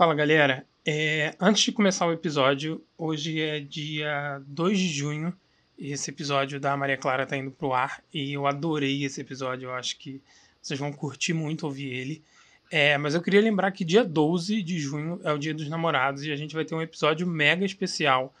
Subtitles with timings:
[0.00, 5.30] Fala galera, é, antes de começar o episódio, hoje é dia 2 de junho.
[5.78, 9.66] Esse episódio da Maria Clara tá indo pro ar e eu adorei esse episódio.
[9.66, 10.22] Eu acho que
[10.62, 12.24] vocês vão curtir muito ouvir ele.
[12.70, 16.24] É, mas eu queria lembrar que dia 12 de junho é o dia dos namorados
[16.24, 18.34] e a gente vai ter um episódio mega especial,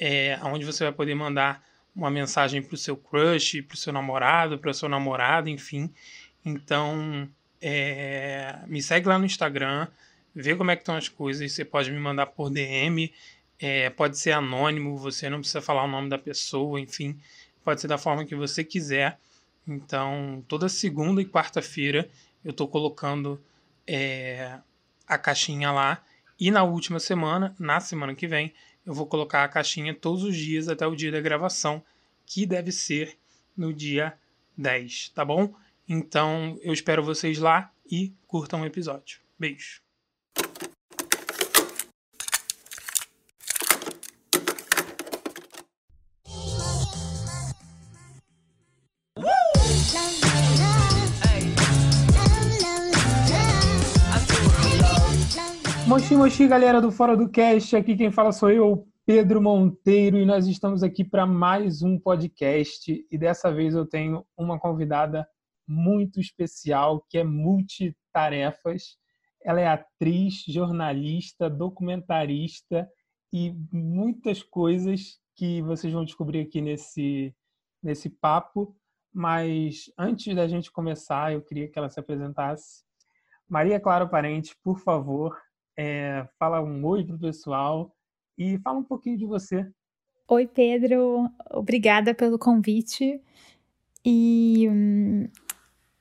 [0.00, 1.64] é, onde você vai poder mandar
[1.94, 5.88] uma mensagem pro seu crush, pro seu namorado, pro seu namorado, enfim.
[6.44, 7.30] Então,
[7.62, 9.86] é, me segue lá no Instagram,
[10.42, 11.50] vê como é que estão as coisas.
[11.50, 13.12] Você pode me mandar por DM,
[13.58, 17.18] é, pode ser anônimo, você não precisa falar o nome da pessoa, enfim,
[17.64, 19.18] pode ser da forma que você quiser.
[19.66, 22.08] Então, toda segunda e quarta-feira
[22.44, 23.40] eu estou colocando
[23.86, 24.58] é,
[25.08, 26.04] a caixinha lá.
[26.38, 28.52] E na última semana, na semana que vem,
[28.84, 31.82] eu vou colocar a caixinha todos os dias até o dia da gravação,
[32.26, 33.16] que deve ser
[33.56, 34.12] no dia
[34.56, 35.52] 10, tá bom?
[35.88, 39.18] Então eu espero vocês lá e curtam o episódio.
[39.38, 39.85] Beijo.
[55.96, 60.26] Mochi Mochi, galera do Fora do Cast, aqui quem fala sou eu, Pedro Monteiro, e
[60.26, 63.06] nós estamos aqui para mais um podcast.
[63.10, 65.26] E dessa vez eu tenho uma convidada
[65.66, 68.98] muito especial que é multitarefas.
[69.42, 72.86] Ela é atriz, jornalista, documentarista
[73.32, 77.34] e muitas coisas que vocês vão descobrir aqui nesse,
[77.82, 78.76] nesse papo.
[79.14, 82.84] Mas antes da gente começar, eu queria que ela se apresentasse.
[83.48, 85.34] Maria Clara Parente, por favor,
[85.76, 87.94] é, fala um oi pro pessoal
[88.38, 89.66] e fala um pouquinho de você.
[90.28, 91.30] Oi, Pedro.
[91.50, 93.20] Obrigada pelo convite.
[94.04, 95.28] E hum,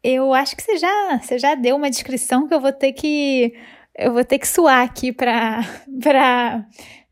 [0.03, 3.53] eu acho que você já, você já deu uma descrição que eu vou ter que
[3.97, 5.61] eu vou ter que suar aqui para
[6.01, 6.67] para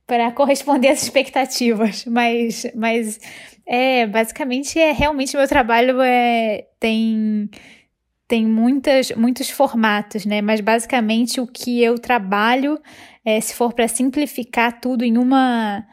[0.06, 3.20] para corresponder às expectativas, mas mas
[3.66, 7.50] é basicamente é realmente meu trabalho é tem
[8.34, 10.42] tem muitas, muitos formatos, né?
[10.42, 12.82] Mas basicamente o que eu trabalho,
[13.24, 15.86] é, se for para simplificar tudo em uma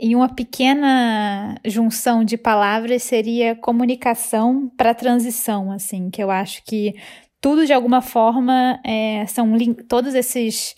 [0.00, 6.94] em uma pequena junção de palavras, seria comunicação para transição, assim, que eu acho que
[7.42, 9.52] tudo de alguma forma é, são
[9.86, 10.74] todos esses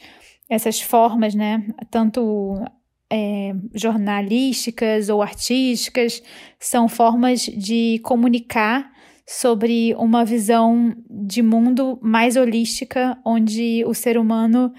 [0.50, 1.64] essas formas, né?
[1.92, 2.60] Tanto
[3.08, 6.20] é, jornalísticas ou artísticas,
[6.58, 8.97] são formas de comunicar
[9.28, 14.72] sobre uma visão de mundo mais holística, onde o ser humano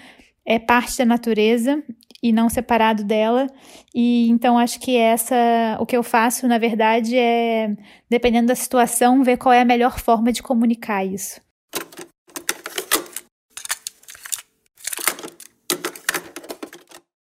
[0.44, 1.84] é parte da natureza
[2.24, 3.46] e não separado dela.
[3.94, 5.36] E então acho que essa
[5.80, 7.78] o que eu faço, na verdade, é
[8.10, 11.40] dependendo da situação, ver qual é a melhor forma de comunicar isso.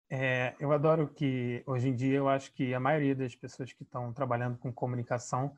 [0.09, 3.83] É, eu adoro que hoje em dia eu acho que a maioria das pessoas que
[3.83, 5.51] estão trabalhando com comunicação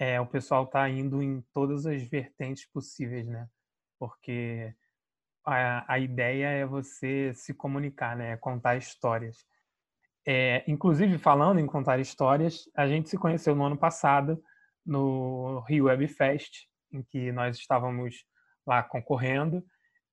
[0.00, 3.46] é, o pessoal está indo em todas as vertentes possíveis, né?
[3.98, 4.74] Porque
[5.44, 8.32] a, a ideia é você se comunicar, né?
[8.32, 9.44] É contar histórias.
[10.26, 14.42] É, inclusive, falando em contar histórias, a gente se conheceu no ano passado
[14.86, 18.24] no Rio Web Fest, em que nós estávamos
[18.66, 19.62] lá concorrendo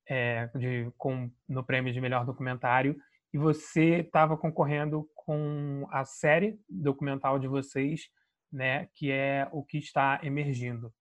[0.06, 3.00] é, de, com, no prêmio de melhor documentário
[3.34, 8.10] e você estava concorrendo com a série documental de vocês
[8.52, 10.92] né, que é o que está emergindo.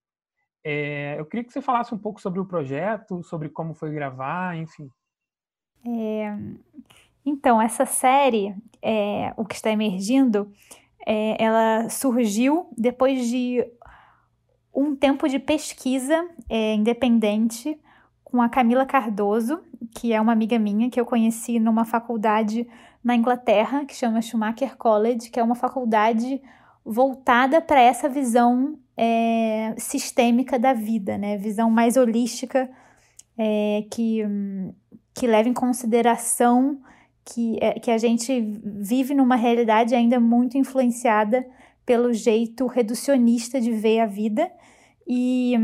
[0.64, 4.56] É, eu queria que você falasse um pouco sobre o projeto, sobre como foi gravar,
[4.56, 4.90] enfim.
[5.86, 6.36] É,
[7.24, 10.52] então, essa série, é, o que está emergindo,
[11.06, 13.64] é, ela surgiu depois de
[14.74, 17.80] um tempo de pesquisa é, independente
[18.22, 19.62] com a Camila Cardoso,
[19.94, 22.68] que é uma amiga minha que eu conheci numa faculdade
[23.02, 26.42] na Inglaterra, que chama Schumacher College, que é uma faculdade
[26.86, 31.36] voltada para essa visão é, sistêmica da vida, né?
[31.36, 32.70] Visão mais holística
[33.36, 34.22] é, que,
[35.12, 36.80] que leva em consideração
[37.24, 41.44] que, é, que a gente vive numa realidade ainda muito influenciada
[41.84, 44.48] pelo jeito reducionista de ver a vida.
[45.06, 45.54] E,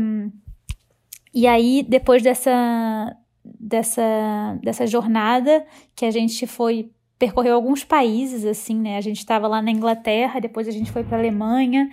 [1.33, 5.65] e aí, depois dessa, dessa, dessa jornada
[5.95, 8.97] que a gente foi percorreu alguns países, assim, né?
[8.97, 11.89] A gente estava lá na Inglaterra, depois a gente foi para Alemanha,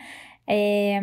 [0.47, 1.01] é,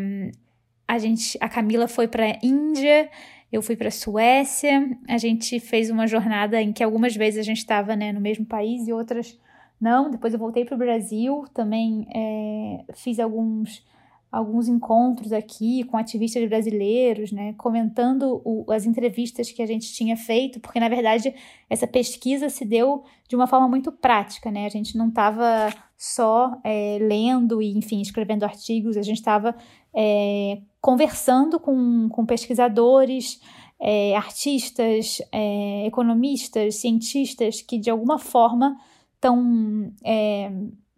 [0.87, 3.09] a gente, a Camila foi para Índia,
[3.51, 4.97] eu fui para Suécia.
[5.07, 8.45] A gente fez uma jornada em que algumas vezes a gente estava, né, no mesmo
[8.45, 9.39] país e outras
[9.79, 10.09] não.
[10.09, 13.85] Depois eu voltei para o Brasil, também é, fiz alguns
[14.31, 20.17] alguns encontros aqui com ativistas brasileiros, né, comentando o, as entrevistas que a gente tinha
[20.17, 21.33] feito, porque na verdade
[21.69, 24.65] essa pesquisa se deu de uma forma muito prática, né?
[24.65, 29.55] A gente não estava só é, lendo e, enfim, escrevendo artigos, a gente estava
[29.95, 33.41] é, conversando com, com pesquisadores,
[33.79, 38.77] é, artistas, é, economistas, cientistas que de alguma forma
[39.15, 40.51] estão é,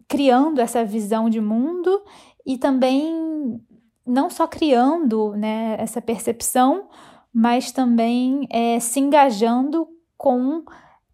[0.06, 2.02] criando essa visão de mundo
[2.50, 3.62] e também
[4.04, 6.88] não só criando né, essa percepção,
[7.32, 9.86] mas também é, se engajando
[10.18, 10.64] com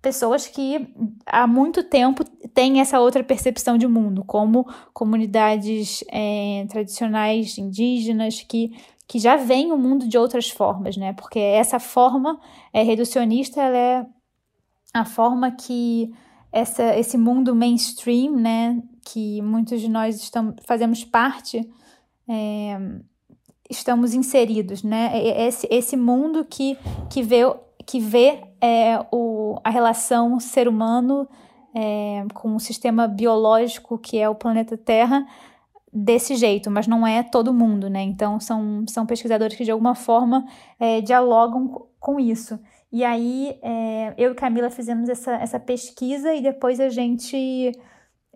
[0.01, 0.89] pessoas que
[1.27, 2.25] há muito tempo
[2.55, 8.75] têm essa outra percepção de mundo, como comunidades é, tradicionais indígenas que,
[9.07, 11.13] que já veem o mundo de outras formas, né?
[11.13, 12.41] Porque essa forma
[12.73, 14.07] é, reducionista ela é
[14.95, 16.15] a forma que
[16.53, 21.69] essa, esse mundo mainstream, né, que muitos de nós estamos, fazemos parte,
[22.29, 22.79] é,
[23.71, 25.11] estamos inseridos, né?
[25.47, 26.77] Esse, esse mundo que,
[27.11, 27.43] que vê,
[27.85, 31.29] que vê é, o, a relação ser humano
[31.75, 35.27] é, com o sistema biológico que é o planeta Terra
[35.93, 38.03] desse jeito, mas não é todo mundo, né?
[38.03, 40.45] Então são, são pesquisadores que de alguma forma
[40.79, 42.59] é, dialogam com isso.
[42.93, 47.73] E aí é, eu e Camila fizemos essa, essa pesquisa e depois a gente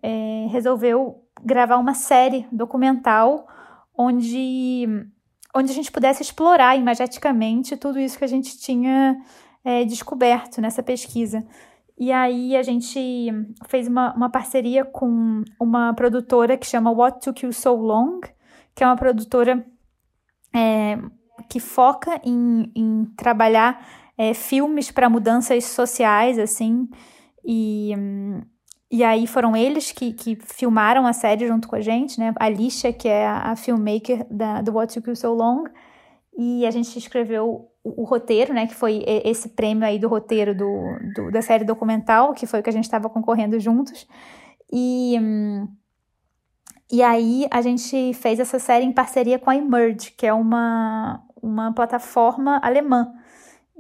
[0.03, 3.47] é, resolveu gravar uma série documental
[3.97, 4.87] onde,
[5.55, 9.17] onde a gente pudesse explorar imageticamente tudo isso que a gente tinha
[9.65, 11.47] é, descoberto nessa pesquisa.
[11.99, 13.31] E aí a gente
[13.69, 18.21] fez uma, uma parceria com uma produtora que chama What Took You So Long,
[18.75, 19.65] que é uma produtora
[20.55, 20.99] é,
[21.49, 23.85] que foca em, em trabalhar
[24.21, 26.87] é, filmes para mudanças sociais, assim,
[27.43, 27.95] e,
[28.91, 32.35] e aí foram eles que, que filmaram a série junto com a gente, né?
[32.39, 35.65] A Alicia, que é a, filmmaker da, do What You So Long,
[36.37, 38.67] e a gente escreveu o, o, roteiro, né?
[38.67, 40.69] Que foi esse prêmio aí do roteiro do,
[41.15, 44.07] do da série documental, que foi o que a gente estava concorrendo juntos.
[44.71, 45.17] E,
[46.93, 51.25] e aí a gente fez essa série em parceria com a Emerge, que é uma,
[51.43, 53.15] uma plataforma alemã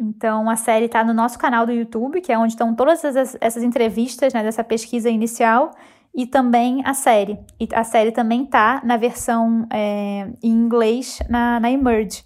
[0.01, 3.37] então, a série está no nosso canal do YouTube, que é onde estão todas essas,
[3.39, 5.73] essas entrevistas né, dessa pesquisa inicial,
[6.15, 7.39] e também a série.
[7.61, 12.25] E a série também está na versão é, em inglês na, na Emerge.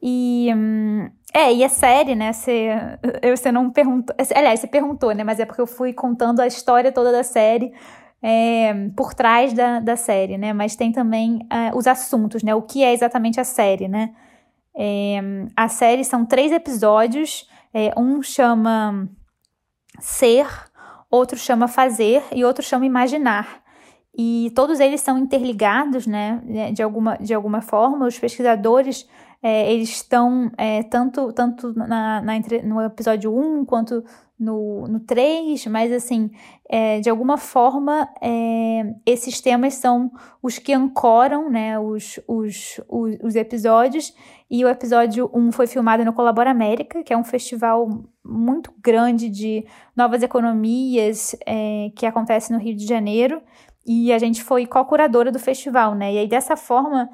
[0.00, 0.50] E.
[0.54, 2.32] Hum, é, e a série, né?
[2.32, 2.70] Você,
[3.36, 4.14] você não perguntou.
[4.34, 5.24] Aliás, você perguntou, né?
[5.24, 7.72] Mas é porque eu fui contando a história toda da série
[8.22, 10.52] é, por trás da, da série, né?
[10.52, 12.54] Mas tem também é, os assuntos, né?
[12.54, 14.10] O que é exatamente a série, né?
[14.76, 15.20] É,
[15.56, 19.08] a série são três episódios, é, um chama
[19.98, 20.46] Ser,
[21.10, 23.62] outro chama Fazer e outro chama Imaginar.
[24.16, 26.40] E todos eles são interligados, né,
[26.74, 28.06] de alguma, de alguma forma.
[28.06, 29.08] Os pesquisadores,
[29.42, 32.32] é, eles estão é, tanto, tanto na, na,
[32.64, 34.04] no episódio 1 quanto
[34.40, 36.30] no, no 3, mas assim,
[36.66, 40.10] é, de alguma forma, é, esses temas são
[40.42, 44.14] os que ancoram né, os, os, os, os, episódios.
[44.50, 47.86] E o episódio 1 foi filmado no Colabora América, que é um festival
[48.24, 53.42] muito grande de novas economias é, que acontece no Rio de Janeiro.
[53.86, 56.14] E a gente foi co-curadora do festival, né?
[56.14, 57.10] E aí, dessa forma,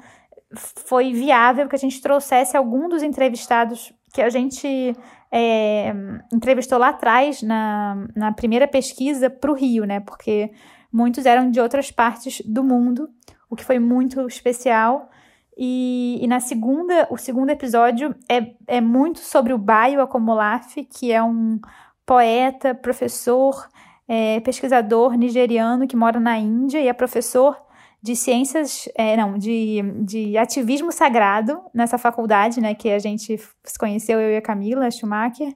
[0.55, 4.95] foi viável que a gente trouxesse algum dos entrevistados que a gente
[5.31, 5.93] é,
[6.31, 9.99] entrevistou lá atrás, na, na primeira pesquisa, para o Rio, né?
[9.99, 10.51] Porque
[10.91, 13.09] muitos eram de outras partes do mundo,
[13.49, 15.09] o que foi muito especial.
[15.57, 21.11] E, e na segunda, o segundo episódio é, é muito sobre o Bayo Akomolafe, que
[21.11, 21.59] é um
[22.05, 23.67] poeta, professor,
[24.07, 27.66] é, pesquisador nigeriano que mora na Índia e é professor
[28.07, 33.77] de ciências, é, não, de, de ativismo sagrado nessa faculdade, né, que a gente se
[33.77, 35.53] conheceu, eu e a Camila Schumacher,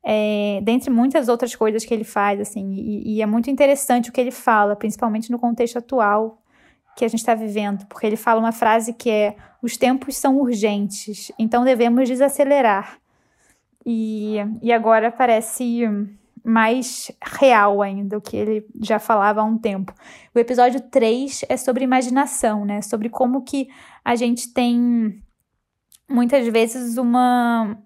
[0.00, 4.12] é, dentre muitas outras coisas que ele faz, assim, e, e, é muito interessante o
[4.12, 6.40] que ele fala, principalmente no contexto atual
[6.96, 10.38] que a gente está vivendo, porque ele fala uma frase que é: os tempos são
[10.38, 12.98] urgentes, então devemos desacelerar.
[13.84, 15.88] E, e agora parece
[16.44, 19.92] mais real ainda, o que ele já falava há um tempo.
[20.34, 22.82] O episódio 3 é sobre imaginação, né?
[22.82, 23.68] Sobre como que
[24.04, 25.22] a gente tem
[26.08, 27.78] muitas vezes uma,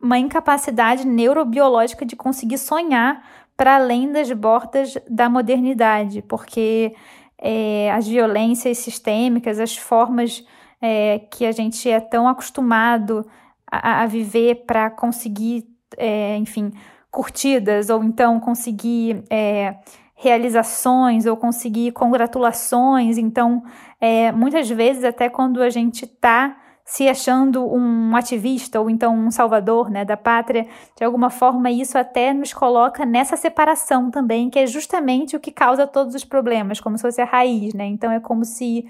[0.00, 3.22] uma incapacidade neurobiológica de conseguir sonhar
[3.56, 6.94] para além das bordas da modernidade, porque
[7.38, 10.44] é, as violências sistêmicas, as formas
[10.80, 13.26] é, que a gente é tão acostumado
[13.70, 15.64] a, a viver para conseguir,
[15.96, 16.72] é, enfim,
[17.14, 19.76] curtidas, ou então conseguir é,
[20.16, 23.18] realizações, ou conseguir congratulações.
[23.18, 23.62] Então,
[24.00, 29.30] é, muitas vezes, até quando a gente está se achando um ativista ou então um
[29.30, 34.58] salvador né, da pátria, de alguma forma isso até nos coloca nessa separação também, que
[34.58, 37.86] é justamente o que causa todos os problemas, como se fosse a raiz, né?
[37.86, 38.86] Então é como se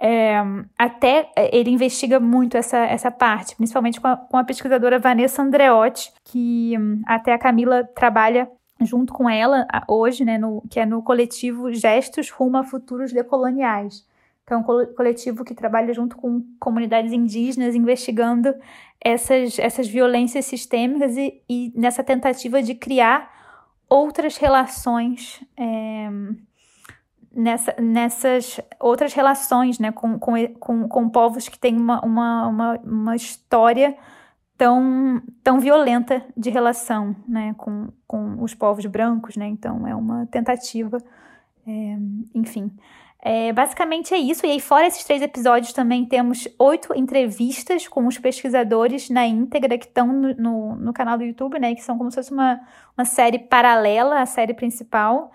[0.00, 0.36] é,
[0.78, 6.12] até ele investiga muito essa, essa parte, principalmente com a, com a pesquisadora Vanessa Andreotti,
[6.24, 11.02] que hum, até a Camila trabalha junto com ela hoje, né, no, que é no
[11.02, 14.04] coletivo Gestos Rumo a Futuros Decoloniais
[14.46, 18.54] que é um coletivo que trabalha junto com comunidades indígenas investigando
[19.00, 23.32] essas, essas violências sistêmicas e, e nessa tentativa de criar
[23.88, 26.10] outras relações é,
[27.34, 32.80] nessa, nessas outras relações né, com, com, com, com povos que têm uma, uma, uma,
[32.84, 33.96] uma história
[34.56, 39.46] tão, tão violenta de relação né, com, com os povos brancos, né?
[39.46, 40.98] Então é uma tentativa,
[41.66, 41.96] é,
[42.34, 42.70] enfim.
[43.26, 44.44] É, basicamente é isso.
[44.44, 49.78] E aí, fora esses três episódios, também temos oito entrevistas com os pesquisadores na íntegra
[49.78, 51.74] que estão no, no, no, canal do YouTube, né?
[51.74, 52.60] Que são como se fosse uma,
[52.96, 55.32] uma série paralela à série principal.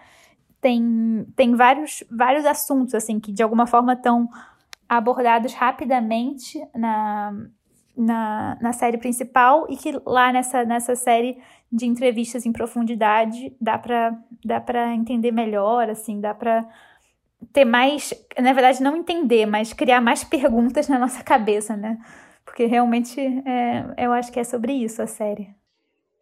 [0.61, 4.29] Tem, tem vários, vários assuntos, assim, que de alguma forma estão
[4.87, 7.33] abordados rapidamente na,
[7.95, 11.37] na, na série principal e que lá nessa, nessa série
[11.71, 16.67] de entrevistas em profundidade dá para dá entender melhor, assim, dá para
[17.53, 21.97] ter mais, na verdade, não entender, mas criar mais perguntas na nossa cabeça, né?
[22.43, 25.58] Porque realmente é, eu acho que é sobre isso a série.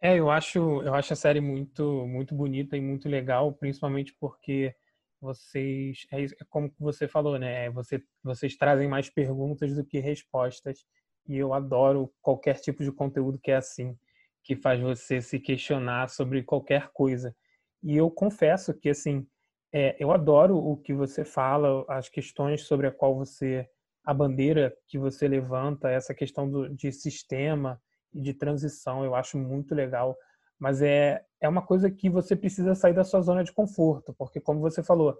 [0.00, 4.74] É, eu acho, eu acho a série muito, muito bonita e muito legal, principalmente porque
[5.20, 7.66] vocês, é, é como você falou, né?
[7.66, 10.84] É, você, vocês trazem mais perguntas do que respostas.
[11.26, 13.98] E eu adoro qualquer tipo de conteúdo que é assim,
[14.44, 17.34] que faz você se questionar sobre qualquer coisa.
[17.82, 19.26] E eu confesso que, assim,
[19.72, 23.68] é, eu adoro o que você fala, as questões sobre a qual você,
[24.04, 27.80] a bandeira que você levanta, essa questão do, de sistema
[28.12, 30.16] e de transição, eu acho muito legal.
[30.58, 34.40] Mas é, é uma coisa que você precisa sair da sua zona de conforto, porque,
[34.40, 35.16] como você falou,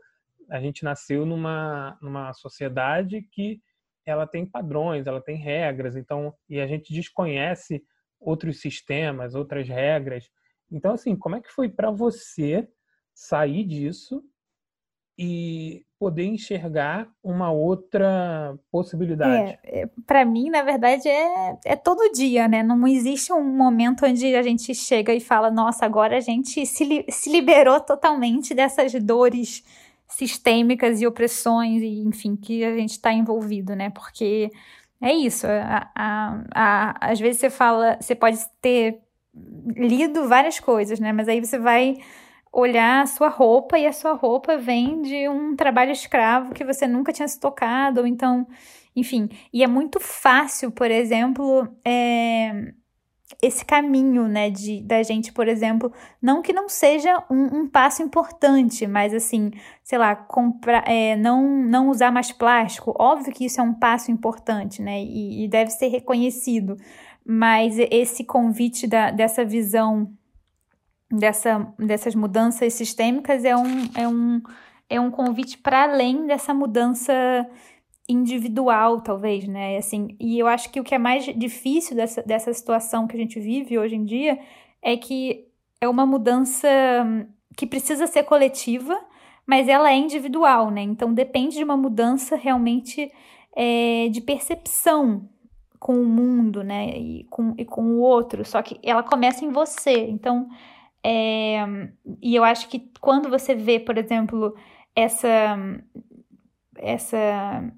[0.50, 3.60] a gente nasceu numa, numa sociedade que
[4.04, 7.84] ela tem padrões, ela tem regras, então, e a gente desconhece
[8.18, 10.30] outros sistemas, outras regras.
[10.70, 12.68] Então, assim, como é que foi para você
[13.14, 14.22] sair disso
[15.18, 19.58] e poder enxergar uma outra possibilidade.
[19.64, 22.62] É, é para mim, na verdade, é, é todo dia, né?
[22.62, 26.84] Não existe um momento onde a gente chega e fala, nossa, agora a gente se,
[26.84, 29.64] li se liberou totalmente dessas dores
[30.06, 33.90] sistêmicas e opressões, e enfim, que a gente está envolvido, né?
[33.90, 34.52] Porque
[35.02, 35.48] é isso.
[35.48, 39.00] A, a, a, às vezes você fala, você pode ter
[39.66, 41.12] lido várias coisas, né?
[41.12, 41.96] Mas aí você vai
[42.52, 46.86] olhar a sua roupa e a sua roupa vem de um trabalho escravo que você
[46.86, 48.46] nunca tinha se tocado, ou então,
[48.94, 49.28] enfim.
[49.52, 52.72] E é muito fácil, por exemplo, é,
[53.42, 58.02] esse caminho, né, de, da gente, por exemplo, não que não seja um, um passo
[58.02, 59.50] importante, mas assim,
[59.84, 64.10] sei lá, comprar, é, não, não usar mais plástico, óbvio que isso é um passo
[64.10, 66.76] importante, né, e, e deve ser reconhecido,
[67.24, 70.10] mas esse convite da, dessa visão
[71.10, 74.42] dessa, dessas mudanças sistêmicas é um, é um,
[74.88, 77.12] é um convite para além dessa mudança
[78.08, 79.76] individual, talvez, né?
[79.76, 83.20] Assim, e eu acho que o que é mais difícil dessa, dessa situação que a
[83.20, 84.38] gente vive hoje em dia
[84.80, 85.46] é que
[85.80, 86.68] é uma mudança
[87.56, 88.98] que precisa ser coletiva,
[89.46, 90.82] mas ela é individual, né?
[90.82, 93.10] Então depende de uma mudança realmente
[93.54, 95.28] é, de percepção
[95.78, 96.96] com o mundo, né?
[96.98, 98.44] E com, e com o outro.
[98.44, 100.06] Só que ela começa em você.
[100.08, 100.48] Então
[101.10, 101.64] é,
[102.20, 104.54] e eu acho que quando você vê, por exemplo,
[104.94, 105.56] essa
[106.76, 107.16] essa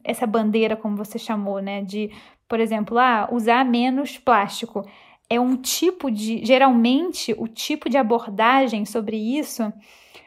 [0.02, 2.10] essa bandeira, como você chamou, né, de,
[2.48, 4.84] por exemplo, ah, usar menos plástico,
[5.28, 9.72] é um tipo de, geralmente, o tipo de abordagem sobre isso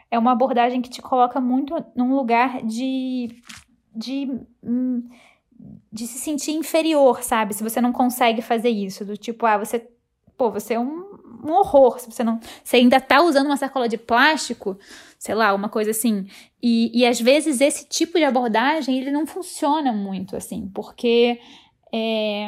[0.09, 3.29] é uma abordagem que te coloca muito num lugar de
[3.95, 4.29] de
[5.91, 7.53] de se sentir inferior, sabe?
[7.53, 9.87] Se você não consegue fazer isso, do tipo, ah, você,
[10.37, 11.12] pô, você é um
[11.43, 11.99] um horror.
[11.99, 12.39] Se você não.
[12.63, 14.77] Você ainda tá usando uma sacola de plástico,
[15.19, 16.27] sei lá, uma coisa assim.
[16.61, 21.39] E, e às vezes esse tipo de abordagem ele não funciona muito, assim, porque
[21.93, 22.47] é,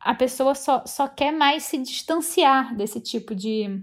[0.00, 3.82] a pessoa só, só quer mais se distanciar desse tipo de,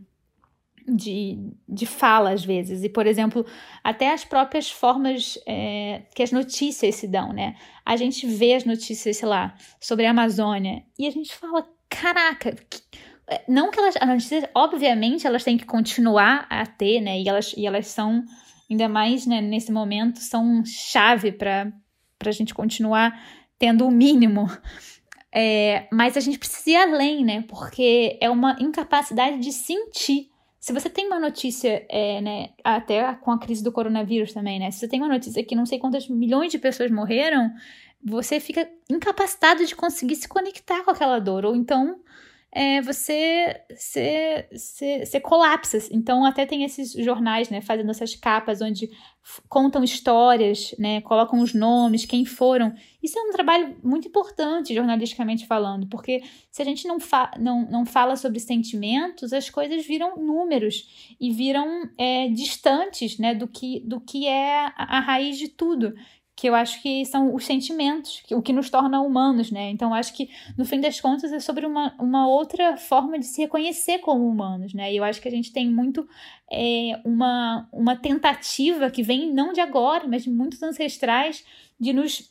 [0.87, 2.83] de, de fala, às vezes.
[2.83, 3.45] E, por exemplo,
[3.83, 7.55] até as próprias formas é, que as notícias se dão, né?
[7.85, 12.55] A gente vê as notícias, sei lá, sobre a Amazônia e a gente fala: caraca,
[12.69, 12.81] que
[13.47, 17.19] não que elas, as notícias, obviamente, elas têm que continuar a ter, né?
[17.19, 18.23] E elas, e elas são,
[18.69, 21.71] ainda mais né, nesse momento, são chave para
[22.19, 23.21] para a gente continuar
[23.59, 24.47] tendo o mínimo.
[25.35, 27.43] É, mas a gente precisa ir além, né?
[27.49, 30.29] Porque é uma incapacidade de sentir.
[30.59, 34.71] Se você tem uma notícia, é, né, até com a crise do coronavírus também, né?
[34.71, 37.51] Se você tem uma notícia que não sei quantas milhões de pessoas morreram,
[38.01, 41.45] você fica incapacitado de conseguir se conectar com aquela dor.
[41.45, 41.99] Ou então
[42.55, 45.79] é, você, você, você, você, colapsa.
[45.91, 48.91] Então, até tem esses jornais, né, fazendo essas capas onde
[49.49, 52.71] contam histórias, né, colocam os nomes, quem foram.
[53.01, 57.67] Isso é um trabalho muito importante, jornalisticamente falando, porque se a gente não, fa não,
[57.69, 63.79] não fala sobre sentimentos, as coisas viram números e viram é, distantes né, do, que,
[63.79, 65.95] do que é a, a raiz de tudo
[66.43, 69.69] que eu acho que são os sentimentos, o que nos torna humanos, né?
[69.69, 73.39] Então, acho que, no fim das contas, é sobre uma, uma outra forma de se
[73.39, 74.91] reconhecer como humanos, né?
[74.91, 76.05] E eu acho que a gente tem muito
[76.51, 81.45] é, uma, uma tentativa que vem não de agora, mas de muitos ancestrais,
[81.79, 82.29] de nos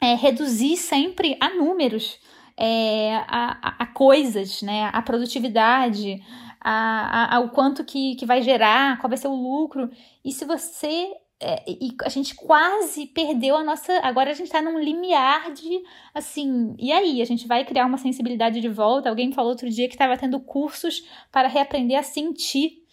[0.00, 2.20] é, reduzir sempre a números,
[2.56, 4.88] é, a, a, coisas, né?
[4.92, 6.22] A produtividade,
[6.60, 9.90] a, a, ao quanto que, que vai gerar, qual vai ser o lucro.
[10.24, 11.10] E se você
[11.42, 13.92] é, e a gente quase perdeu a nossa.
[14.02, 15.82] Agora a gente tá num limiar de
[16.14, 16.76] assim.
[16.78, 17.20] E aí?
[17.20, 19.08] A gente vai criar uma sensibilidade de volta?
[19.08, 22.84] Alguém falou outro dia que estava tendo cursos para reaprender a sentir.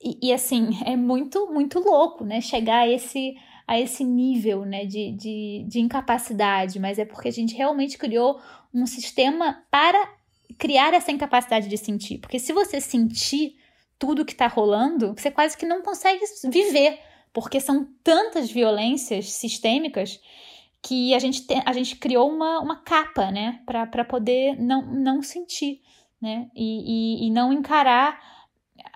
[0.00, 2.40] E, e, assim, é muito, muito louco, né?
[2.40, 3.34] Chegar a esse,
[3.66, 4.84] a esse nível né?
[4.84, 8.40] de, de, de incapacidade, mas é porque a gente realmente criou
[8.72, 10.14] um sistema para
[10.56, 12.18] criar essa incapacidade de sentir.
[12.18, 13.56] Porque se você sentir
[13.98, 20.20] tudo que está rolando, você quase que não consegue viver porque são tantas violências sistêmicas
[20.82, 25.22] que a gente, te, a gente criou uma, uma capa, né, para poder não, não
[25.22, 25.80] sentir,
[26.20, 28.18] né, e, e, e não encarar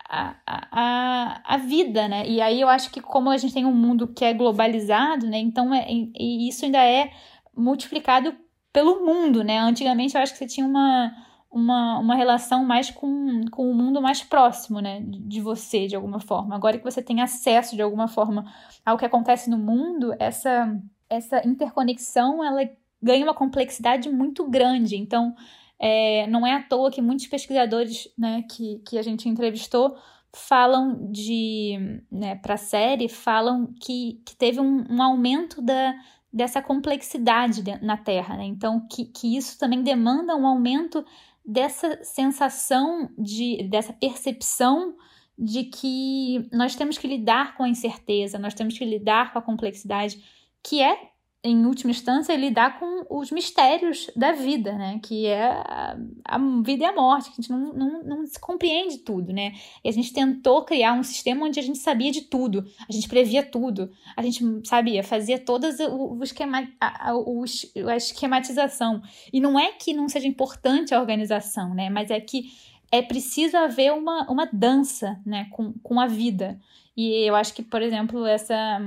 [0.09, 3.75] a, a, a vida, né, e aí eu acho que como a gente tem um
[3.75, 7.12] mundo que é globalizado, né, então é, e isso ainda é
[7.57, 8.35] multiplicado
[8.73, 11.12] pelo mundo, né, antigamente eu acho que você tinha uma
[11.55, 16.19] uma, uma relação mais com, com o mundo mais próximo, né, de você, de alguma
[16.19, 16.57] forma.
[16.57, 18.53] Agora que você tem acesso, de alguma forma,
[18.85, 20.77] ao que acontece no mundo, essa,
[21.09, 22.69] essa interconexão, ela
[23.01, 24.97] ganha uma complexidade muito grande.
[24.97, 25.33] Então,
[25.79, 29.97] é, não é à toa que muitos pesquisadores, né, que, que a gente entrevistou,
[30.33, 35.95] falam de, né, para a série, falam que, que teve um, um aumento da,
[36.33, 38.45] dessa complexidade na Terra, né?
[38.45, 41.05] Então, que, que isso também demanda um aumento
[41.44, 44.96] dessa sensação de dessa percepção
[45.38, 49.42] de que nós temos que lidar com a incerteza, nós temos que lidar com a
[49.42, 50.22] complexidade,
[50.62, 51.13] que é
[51.44, 54.98] em última instância, lidar com os mistérios da vida, né?
[55.02, 58.40] Que é a, a vida e a morte, que a gente não, não, não se
[58.40, 59.52] compreende tudo, né?
[59.85, 63.07] E a gente tentou criar um sistema onde a gente sabia de tudo, a gente
[63.07, 65.78] previa tudo, a gente sabia, fazia todas
[66.22, 69.02] esquema, a, a, a esquematização.
[69.30, 71.90] E não é que não seja importante a organização, né?
[71.90, 72.52] Mas é que
[72.90, 75.46] é preciso haver uma, uma dança, né?
[75.50, 76.59] Com, com a vida.
[76.96, 78.80] E eu acho que, por exemplo, essa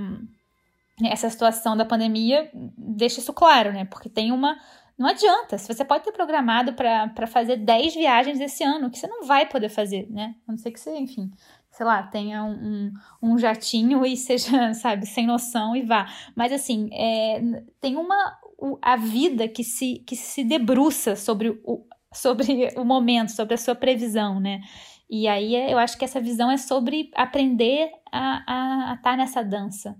[1.05, 3.85] essa situação da pandemia deixa isso claro, né?
[3.85, 4.57] Porque tem uma.
[4.97, 5.57] Não adianta.
[5.57, 9.45] Se você pode ter programado para fazer 10 viagens esse ano, que você não vai
[9.45, 10.35] poder fazer, né?
[10.47, 11.31] A não ser que você, enfim,
[11.69, 16.07] sei lá, tenha um, um, um jatinho e seja, sabe, sem noção e vá.
[16.35, 17.41] Mas assim, é,
[17.79, 18.39] tem uma.
[18.81, 23.75] A vida que se, que se debruça sobre o, sobre o momento, sobre a sua
[23.75, 24.61] previsão, né?
[25.07, 29.95] E aí eu acho que essa visão é sobre aprender a estar tá nessa dança.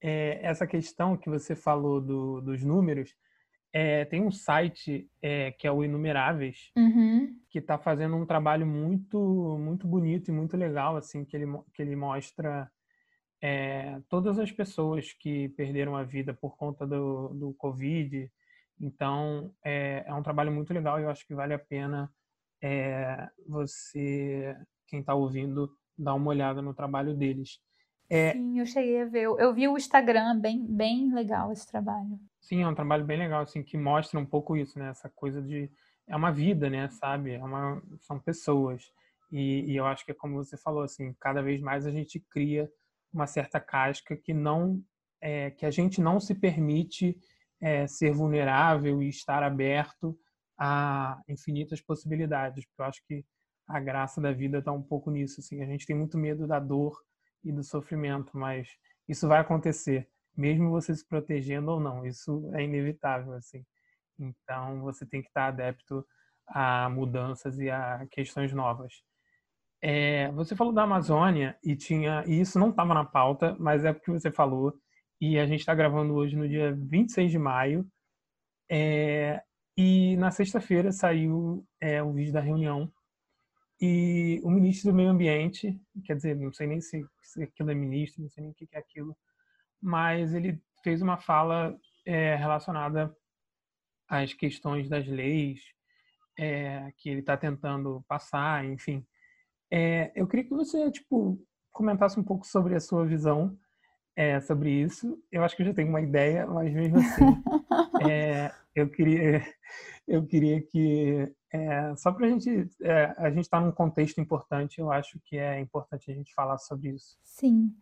[0.00, 3.14] É, essa questão que você falou do, dos números,
[3.72, 7.36] é, tem um site é, que é o Inumeráveis, uhum.
[7.48, 11.82] que está fazendo um trabalho muito muito bonito e muito legal, assim, que ele, que
[11.82, 12.70] ele mostra
[13.40, 18.30] é, todas as pessoas que perderam a vida por conta do, do Covid.
[18.80, 22.10] Então, é, é um trabalho muito legal e eu acho que vale a pena
[22.62, 27.60] é, você, quem está ouvindo, dar uma olhada no trabalho deles.
[28.10, 28.32] É...
[28.32, 29.22] Sim, eu cheguei a ver.
[29.22, 32.18] Eu vi o Instagram, bem, bem legal esse trabalho.
[32.40, 34.90] Sim, é um trabalho bem legal, assim, que mostra um pouco isso, né?
[34.90, 35.70] Essa coisa de...
[36.08, 36.88] É uma vida, né?
[36.88, 37.34] Sabe?
[37.34, 37.80] É uma...
[38.00, 38.82] São pessoas.
[39.30, 42.18] E, e eu acho que é como você falou, assim, cada vez mais a gente
[42.18, 42.68] cria
[43.12, 44.82] uma certa casca que não...
[45.20, 47.16] É, que a gente não se permite
[47.60, 50.18] é, ser vulnerável e estar aberto
[50.58, 52.64] a infinitas possibilidades.
[52.66, 53.24] Porque eu acho que
[53.68, 55.62] a graça da vida está um pouco nisso, assim.
[55.62, 56.98] A gente tem muito medo da dor,
[57.44, 58.68] e do sofrimento, mas
[59.08, 62.06] isso vai acontecer, mesmo você se protegendo ou não.
[62.06, 63.64] Isso é inevitável, assim.
[64.18, 66.06] Então, você tem que estar adepto
[66.46, 69.02] a mudanças e a questões novas.
[69.82, 73.92] É, você falou da Amazônia e tinha e isso não estava na pauta, mas é
[73.92, 74.74] porque você falou
[75.20, 77.86] e a gente está gravando hoje no dia 26 de maio.
[78.70, 79.42] É,
[79.76, 82.92] e na sexta-feira saiu é, o vídeo da reunião
[83.80, 87.74] e o ministro do Meio Ambiente, quer dizer, não sei nem se, se aquilo é
[87.74, 89.16] ministro, não sei nem o que é aquilo,
[89.80, 93.14] mas ele fez uma fala é, relacionada
[94.06, 95.60] às questões das leis
[96.38, 99.06] é, que ele está tentando passar, enfim.
[99.70, 101.40] É, eu queria que você, tipo,
[101.72, 103.56] comentasse um pouco sobre a sua visão
[104.14, 105.22] é, sobre isso.
[105.30, 107.24] Eu acho que eu já tenho uma ideia, mas mesmo assim,
[108.10, 109.42] é, eu queria,
[110.06, 114.80] eu queria que é, só para a gente, é, a gente está num contexto importante,
[114.80, 117.18] eu acho que é importante a gente falar sobre isso.
[117.22, 117.74] Sim.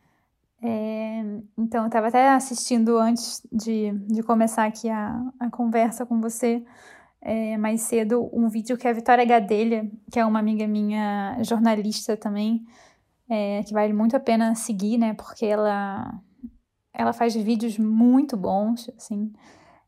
[0.62, 1.22] É,
[1.56, 6.64] então, eu estava até assistindo antes de, de começar aqui a, a conversa com você,
[7.20, 12.16] é, mais cedo, um vídeo que a Vitória Gadelha, que é uma amiga minha jornalista
[12.16, 12.64] também,
[13.28, 15.14] é, que vale muito a pena seguir, né?
[15.14, 16.12] Porque ela,
[16.92, 19.32] ela faz vídeos muito bons, assim.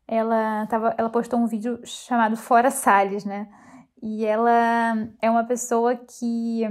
[0.07, 3.49] Ela, tava, ela postou um vídeo chamado Fora Salles, né?
[4.01, 6.63] E ela é uma pessoa que,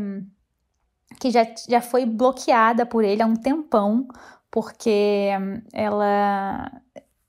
[1.21, 4.09] que já, já foi bloqueada por ele há um tempão,
[4.51, 5.29] porque
[5.73, 6.73] ela,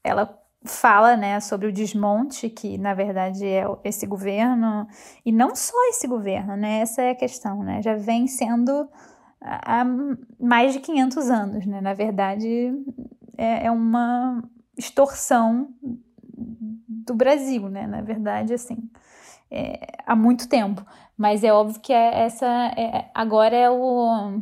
[0.03, 4.87] ela fala né, sobre o desmonte, que na verdade é esse governo,
[5.23, 6.79] e não só esse governo, né?
[6.79, 7.81] Essa é a questão, né?
[7.83, 8.89] Já vem sendo
[9.39, 9.85] há
[10.39, 11.79] mais de 500 anos, né?
[11.79, 12.73] Na verdade,
[13.37, 14.43] é, é uma
[14.75, 15.69] extorsão
[16.87, 17.85] do Brasil, né?
[17.85, 18.89] Na verdade, assim
[19.51, 20.85] é, há muito tempo.
[21.17, 22.45] Mas é óbvio que é essa
[22.77, 24.41] é, agora é o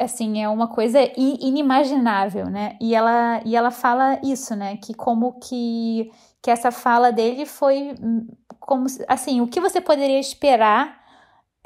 [0.00, 2.76] assim é uma coisa inimaginável, né?
[2.80, 4.76] E ela e ela fala isso, né?
[4.76, 6.10] Que como que
[6.42, 7.94] que essa fala dele foi
[8.60, 11.00] como assim o que você poderia esperar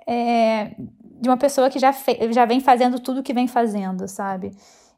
[0.06, 0.74] é,
[1.20, 4.52] de uma pessoa que já, fe, já vem fazendo tudo que vem fazendo, sabe?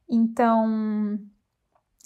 [0.08, 1.18] Então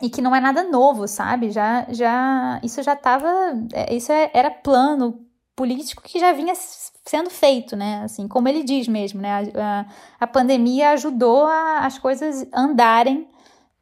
[0.00, 1.50] e que não é nada novo, sabe?
[1.50, 3.28] Já, já, isso já estava,
[3.72, 8.02] é, isso é, era plano político que já vinha sendo feito, né?
[8.04, 9.50] Assim, como ele diz mesmo, né?
[9.54, 9.86] A,
[10.20, 13.28] a pandemia ajudou a, as coisas andarem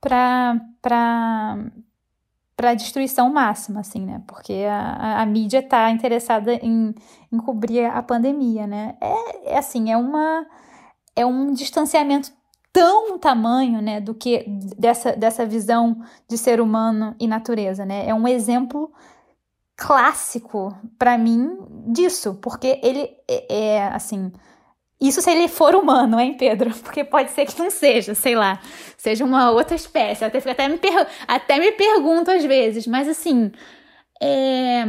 [0.01, 1.59] para para
[2.57, 4.23] para destruição máxima, assim, né?
[4.29, 6.95] Porque a, a mídia está interessada em,
[7.33, 8.97] em cobrir a pandemia, né?
[9.01, 10.47] É, é assim, é uma
[11.17, 12.33] é um distanciamento
[12.75, 14.45] tão tamanho, né, do que
[14.77, 18.09] dessa, dessa visão de ser humano e natureza, né?
[18.09, 18.93] É um exemplo
[19.77, 21.57] clássico para mim
[21.87, 24.33] disso, porque ele é, é, assim,
[25.01, 26.71] isso se ele for humano, hein, Pedro?
[26.83, 28.61] Porque pode ser que não seja, sei lá,
[28.97, 30.25] seja uma outra espécie.
[30.25, 30.81] Até, até, me,
[31.29, 33.53] até me pergunto às vezes, mas assim,
[34.21, 34.85] é,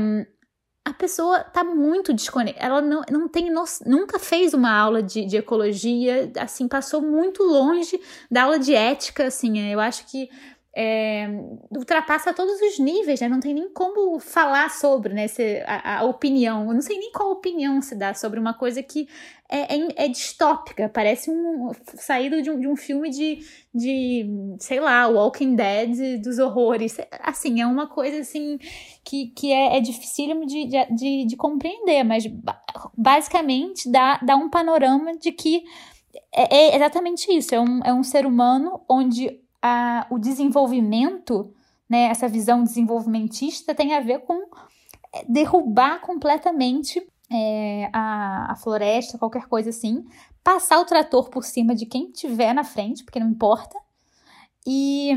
[0.86, 2.63] a pessoa tá muito desconectada.
[2.63, 3.63] Ela não, não tem no...
[3.88, 9.26] nunca fez uma aula de, de ecologia, assim, passou muito longe da aula de ética,
[9.26, 9.71] assim.
[9.71, 10.30] Eu acho que
[10.77, 11.25] é,
[11.71, 13.29] ultrapassa todos os níveis, né?
[13.29, 15.25] Não tem nem como falar sobre, né?
[15.25, 16.67] Se, a, a, opinião.
[16.67, 19.07] Eu não sei nem qual opinião se dá sobre uma coisa que
[19.49, 23.39] é, é, é distópica, parece um saído de um, de um filme de,
[23.73, 24.25] de,
[24.59, 26.97] sei lá, Walking Dead dos horrores.
[27.21, 28.59] Assim, é uma coisa assim
[29.01, 32.25] que, que é, é dificílimo de, de, de compreender, mas
[32.97, 35.63] basicamente dá, dá um panorama de que
[36.33, 37.55] é, é exatamente isso.
[37.55, 41.51] É um, é um ser humano onde a, o desenvolvimento,
[41.89, 44.47] né, essa visão desenvolvimentista tem a ver com
[45.12, 47.01] é, derrubar completamente
[47.32, 50.06] é, a, a floresta, qualquer coisa assim,
[50.43, 53.75] passar o trator por cima de quem tiver na frente, porque não importa,
[54.67, 55.12] e,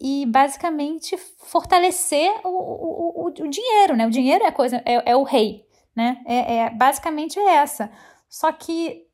[0.00, 4.06] e basicamente fortalecer o, o, o, o dinheiro, né?
[4.06, 6.22] O dinheiro é coisa, é, é o rei, né?
[6.24, 7.90] É, é, basicamente é essa.
[8.26, 9.06] Só que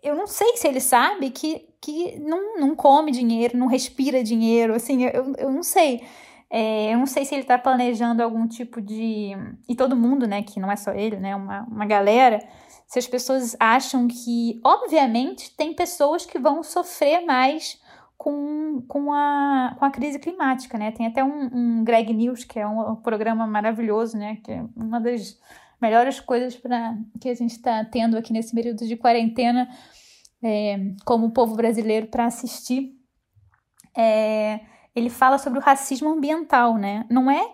[0.00, 4.74] eu não sei se ele sabe que, que não, não come dinheiro, não respira dinheiro,
[4.74, 6.02] assim, eu, eu não sei.
[6.50, 9.30] É, eu não sei se ele está planejando algum tipo de.
[9.68, 12.40] E todo mundo, né, que não é só ele, né, uma, uma galera,
[12.86, 17.80] se as pessoas acham que, obviamente, tem pessoas que vão sofrer mais
[18.18, 20.90] com, com, a, com a crise climática, né?
[20.90, 24.64] Tem até um, um Greg News, que é um, um programa maravilhoso, né, que é
[24.76, 25.38] uma das
[25.80, 29.68] melhores coisas para que a gente está tendo aqui nesse período de quarentena
[30.42, 32.92] é, como povo brasileiro para assistir.
[33.96, 34.60] É,
[34.94, 37.04] ele fala sobre o racismo ambiental, né?
[37.10, 37.48] Não é.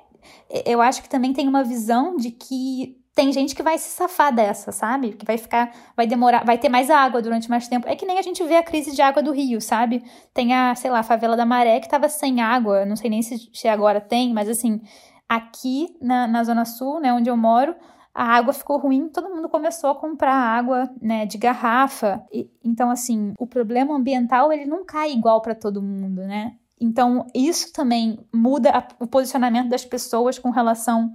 [0.64, 4.34] Eu acho que também tem uma visão de que tem gente que vai se safar
[4.34, 5.12] dessa, sabe?
[5.12, 7.88] Que vai ficar, vai demorar, vai ter mais água durante mais tempo.
[7.88, 10.04] É que nem a gente vê a crise de água do Rio, sabe?
[10.34, 13.22] Tem a, sei lá, a favela da Maré que tava sem água, não sei nem
[13.22, 14.82] se, se agora tem, mas assim,
[15.26, 17.74] aqui na, na Zona Sul, né, onde eu moro,
[18.16, 22.24] a água ficou ruim, todo mundo começou a comprar água, né, de garrafa.
[22.32, 26.56] E, então, assim, o problema ambiental ele não cai igual para todo mundo, né?
[26.80, 31.12] Então, isso também muda a, o posicionamento das pessoas com relação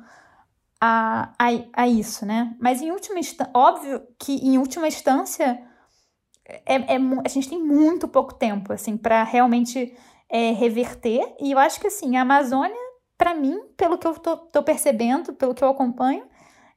[0.79, 2.55] a, a, a isso, né?
[2.59, 5.59] Mas em última instância, óbvio que em última instância
[6.67, 9.97] é, é, a gente tem muito pouco tempo, assim, para realmente
[10.29, 11.35] é, reverter.
[11.39, 12.77] E eu acho que, assim, a Amazônia,
[13.17, 16.29] para mim, pelo que eu tô, tô percebendo, pelo que eu acompanho,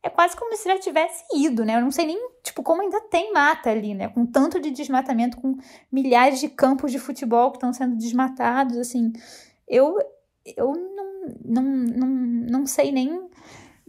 [0.05, 1.77] é quase como se já tivesse ido, né?
[1.77, 4.09] Eu não sei nem, tipo, como ainda tem mata ali, né?
[4.09, 5.57] Com tanto de desmatamento, com
[5.91, 9.15] milhares de campos de futebol que estão sendo desmatados, assim.
[9.67, 9.97] Eu,
[10.45, 13.19] eu não, não, não, não sei nem,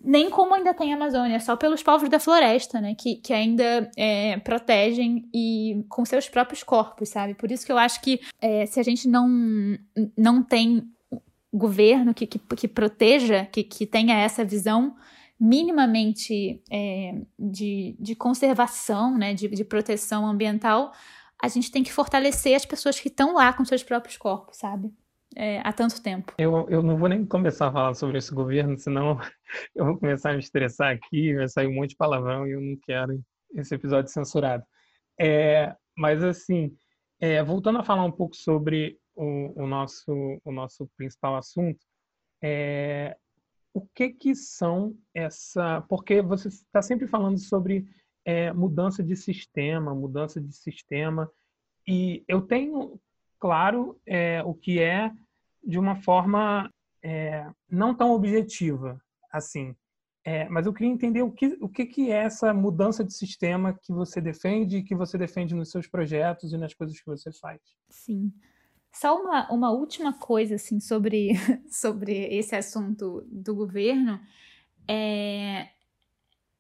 [0.02, 2.96] nem como ainda tem Amazônia, só pelos povos da floresta, né?
[2.96, 7.34] Que, que ainda é, protegem e com seus próprios corpos, sabe?
[7.34, 9.28] Por isso que eu acho que é, se a gente não,
[10.18, 10.90] não tem
[11.54, 14.96] governo que, que, que proteja, que, que tenha essa visão
[15.40, 20.94] minimamente é, de, de conservação, né, de, de proteção ambiental,
[21.42, 24.92] a gente tem que fortalecer as pessoas que estão lá com seus próprios corpos, sabe?
[25.36, 26.34] É, há tanto tempo.
[26.38, 29.20] Eu, eu não vou nem começar a falar sobre esse governo, senão
[29.76, 32.62] eu vou começar a me estressar aqui, vai sair um monte de palavrão e eu
[32.62, 33.22] não quero
[33.54, 34.64] esse episódio censurado.
[35.20, 36.76] É, mas, assim,
[37.20, 41.80] é, voltando a falar um pouco sobre o, o, nosso, o nosso principal assunto,
[42.42, 43.18] é,
[43.76, 45.82] o que que são essa...
[45.90, 47.86] Porque você está sempre falando sobre
[48.24, 51.30] é, mudança de sistema, mudança de sistema,
[51.86, 52.98] e eu tenho
[53.38, 55.12] claro é, o que é
[55.62, 56.72] de uma forma
[57.04, 59.76] é, não tão objetiva, assim.
[60.24, 63.78] É, mas eu queria entender o que, o que, que é essa mudança de sistema
[63.84, 67.30] que você defende e que você defende nos seus projetos e nas coisas que você
[67.34, 67.60] faz.
[67.90, 68.32] Sim.
[68.96, 71.32] Só uma, uma última coisa assim sobre,
[71.70, 74.22] sobre esse assunto do governo
[74.88, 75.68] é,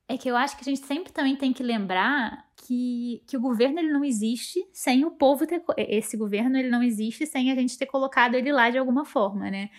[0.05, 3.39] é que eu acho que a gente sempre também tem que lembrar que, que o
[3.41, 7.55] governo ele não existe sem o povo ter esse governo ele não existe sem a
[7.55, 9.69] gente ter colocado ele lá de alguma forma, né?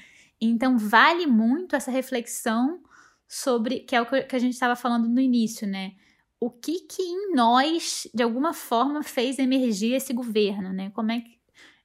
[0.40, 2.80] Então vale muito essa reflexão
[3.28, 5.92] sobre que é o que a gente estava falando no início, né?
[6.40, 10.88] O que que em nós de alguma forma fez emergir esse governo, né?
[10.90, 11.35] Como é que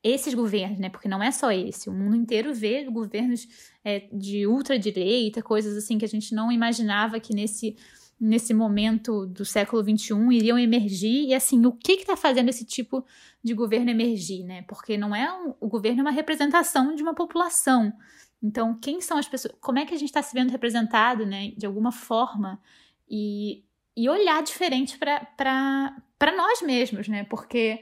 [0.04, 0.90] esses governos, né?
[0.90, 1.90] Porque não é só esse.
[1.90, 3.48] O mundo inteiro vê governos
[3.84, 7.76] é, de ultradireita, coisas assim que a gente não imaginava que nesse,
[8.20, 11.28] nesse momento do século XXI iriam emergir.
[11.28, 13.06] E assim, o que está fazendo esse tipo
[13.44, 14.64] de governo emergir, né?
[14.64, 17.94] Porque não é um, o governo é uma representação de uma população.
[18.42, 19.54] Então, quem são as pessoas?
[19.62, 21.52] Como é que a gente está se vendo representado, né?
[21.56, 22.60] De alguma forma
[23.08, 23.64] e,
[23.96, 27.24] e olhar diferente para nós mesmos, né?
[27.26, 27.82] Porque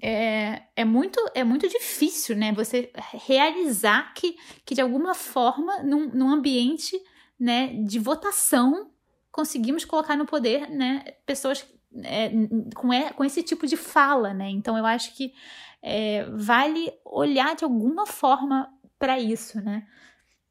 [0.00, 2.52] é, é, muito, é muito difícil, né?
[2.52, 2.90] Você
[3.26, 6.98] realizar que, que de alguma forma, num, num ambiente
[7.38, 8.90] né, de votação,
[9.30, 11.66] conseguimos colocar no poder né, pessoas
[12.04, 12.30] é,
[12.74, 14.48] com, é, com esse tipo de fala, né?
[14.48, 15.34] Então eu acho que
[15.82, 19.86] é, vale olhar de alguma forma para isso, né?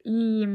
[0.06, 0.46] E,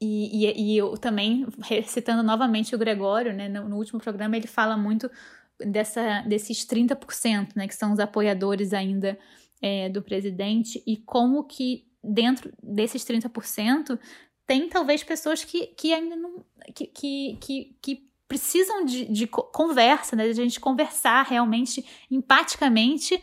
[0.00, 1.46] e, e, eu também,
[1.86, 5.10] citando novamente o Gregório, né, no, no último programa, ele fala muito
[5.58, 9.18] dessa, desses 30%, né, que são os apoiadores ainda
[9.60, 13.98] é, do presidente, e como que dentro desses 30%
[14.46, 16.44] tem talvez pessoas que, que ainda não.
[16.74, 23.20] que, que, que, que precisam de, de conversa, né, de a gente conversar realmente empaticamente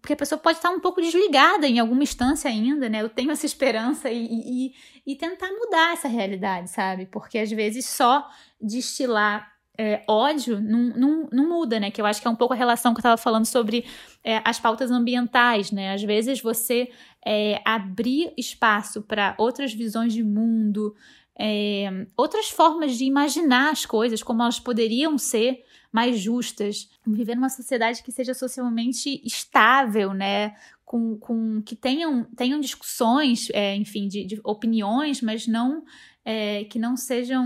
[0.00, 3.02] porque a pessoa pode estar um pouco desligada em alguma instância ainda, né?
[3.02, 7.06] Eu tenho essa esperança e, e, e tentar mudar essa realidade, sabe?
[7.06, 8.28] Porque às vezes só
[8.60, 11.90] destilar é, ódio não, não, não, muda, né?
[11.90, 13.86] Que eu acho que é um pouco a relação que eu estava falando sobre
[14.22, 15.94] é, as pautas ambientais, né?
[15.94, 16.90] Às vezes você
[17.24, 20.94] é, abrir espaço para outras visões de mundo,
[21.34, 27.48] é, outras formas de imaginar as coisas, como elas poderiam ser mais justas, viver numa
[27.48, 30.54] sociedade que seja socialmente estável, né?
[30.84, 35.84] Com, com que tenham, tenham discussões, é, enfim, de, de opiniões, mas não
[36.32, 37.44] é, que não sejam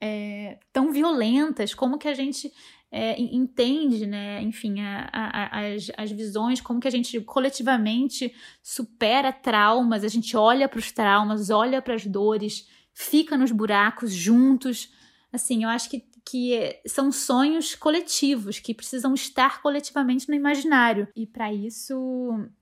[0.00, 2.52] é, tão violentas, como que a gente
[2.90, 9.32] é, entende, né, enfim, a, a, as, as visões, como que a gente coletivamente supera
[9.32, 14.92] traumas, a gente olha para os traumas, olha para as dores, fica nos buracos juntos.
[15.32, 21.06] Assim, eu acho que, que são sonhos coletivos que precisam estar coletivamente no imaginário.
[21.14, 21.96] E para isso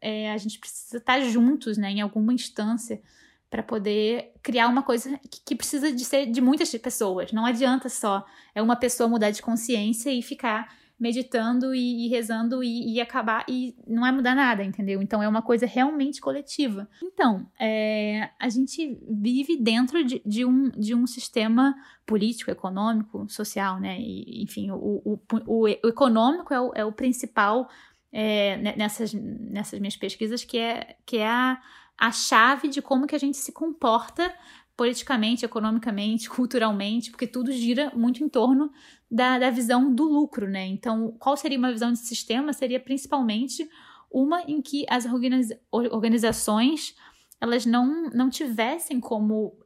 [0.02, 3.00] é, a gente precisa estar juntos, né, em alguma instância
[3.56, 7.32] para poder criar uma coisa que, que, precisa de ser de muitas pessoas.
[7.32, 12.62] Não adianta só é uma pessoa mudar de consciência e ficar meditando e, e rezando
[12.62, 15.00] e, e, acabar e não vai mudar nada, entendeu?
[15.00, 16.86] Então é uma coisa realmente coletiva.
[17.02, 23.80] Então, é, a gente vive dentro de, de, um, de um sistema político, econômico, social,
[23.80, 23.98] né?
[23.98, 27.70] E, enfim, o, o, o, o econômico é o, é o principal
[28.12, 31.58] é, nessas, nessas minhas pesquisas, que é, que é a,
[31.98, 34.34] a chave de como que a gente se comporta
[34.76, 38.70] politicamente, economicamente, culturalmente, porque tudo gira muito em torno
[39.10, 40.66] da, da visão do lucro, né?
[40.66, 42.52] Então, qual seria uma visão de sistema?
[42.52, 43.68] Seria principalmente
[44.10, 46.94] uma em que as organiza organizações
[47.40, 49.58] elas não, não tivessem como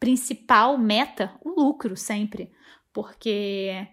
[0.00, 2.50] principal meta o lucro sempre,
[2.92, 3.86] porque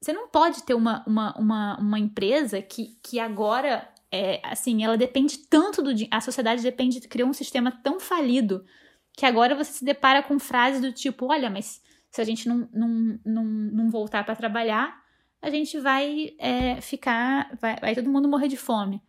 [0.00, 4.96] você não pode ter uma, uma, uma, uma empresa que, que agora é, assim, ela
[4.96, 8.64] depende tanto do a sociedade depende de criar um sistema tão falido
[9.12, 12.68] que agora você se depara com frases do tipo, olha, mas se a gente não,
[12.72, 15.02] não, não, não voltar para trabalhar,
[15.40, 19.02] a gente vai é, ficar, vai, vai todo mundo morrer de fome.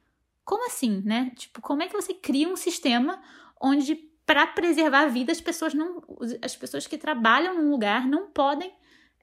[0.43, 1.31] Como assim, né?
[1.36, 3.21] Tipo, como é que você cria um sistema
[3.62, 6.01] onde para preservar a vida as pessoas não,
[6.41, 8.73] as pessoas que trabalham num lugar não podem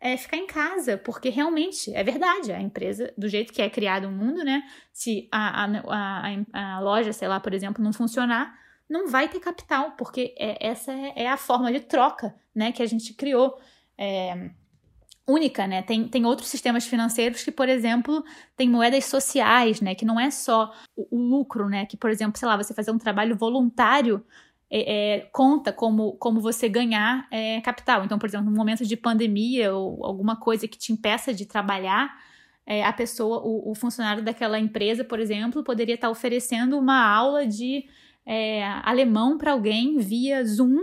[0.04, 4.06] é, ficar em casa, porque realmente é verdade, a empresa, do jeito que é criado
[4.06, 4.62] o mundo, né?
[4.92, 8.54] Se a, a, a, a loja, sei lá, por exemplo, não funcionar,
[8.86, 12.82] não vai ter capital, porque é, essa é, é a forma de troca né, que
[12.82, 13.58] a gente criou
[13.96, 14.50] é,
[15.26, 15.80] única, né?
[15.80, 18.22] Tem, tem outros sistemas financeiros que, por exemplo,
[18.58, 19.94] tem moedas sociais, né?
[19.94, 21.86] Que não é só o, o lucro, né?
[21.86, 24.22] Que, por exemplo, sei lá, você fazer um trabalho voluntário
[24.76, 28.04] é, é, conta como, como você ganhar é, capital.
[28.04, 32.12] Então, por exemplo, no momento de pandemia ou alguma coisa que te impeça de trabalhar,
[32.66, 37.46] é, a pessoa, o, o, funcionário daquela empresa, por exemplo, poderia estar oferecendo uma aula
[37.46, 37.84] de
[38.26, 40.80] é, alemão para alguém via Zoom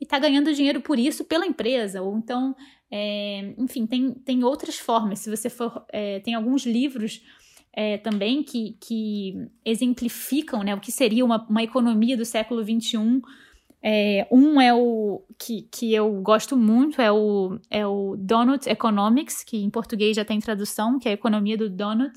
[0.00, 2.00] e está ganhando dinheiro por isso pela empresa.
[2.00, 2.56] Ou então,
[2.90, 5.18] é, enfim, tem, tem outras formas.
[5.18, 5.84] Se você for.
[6.24, 7.20] Tem alguns livros
[7.76, 13.20] é, também que, que exemplificam né, o que seria uma, uma economia do século XXI.
[13.82, 19.42] É, um é o que, que eu gosto muito, é o, é o Donut Economics,
[19.44, 22.14] que em português já tem tradução, que é a economia do donut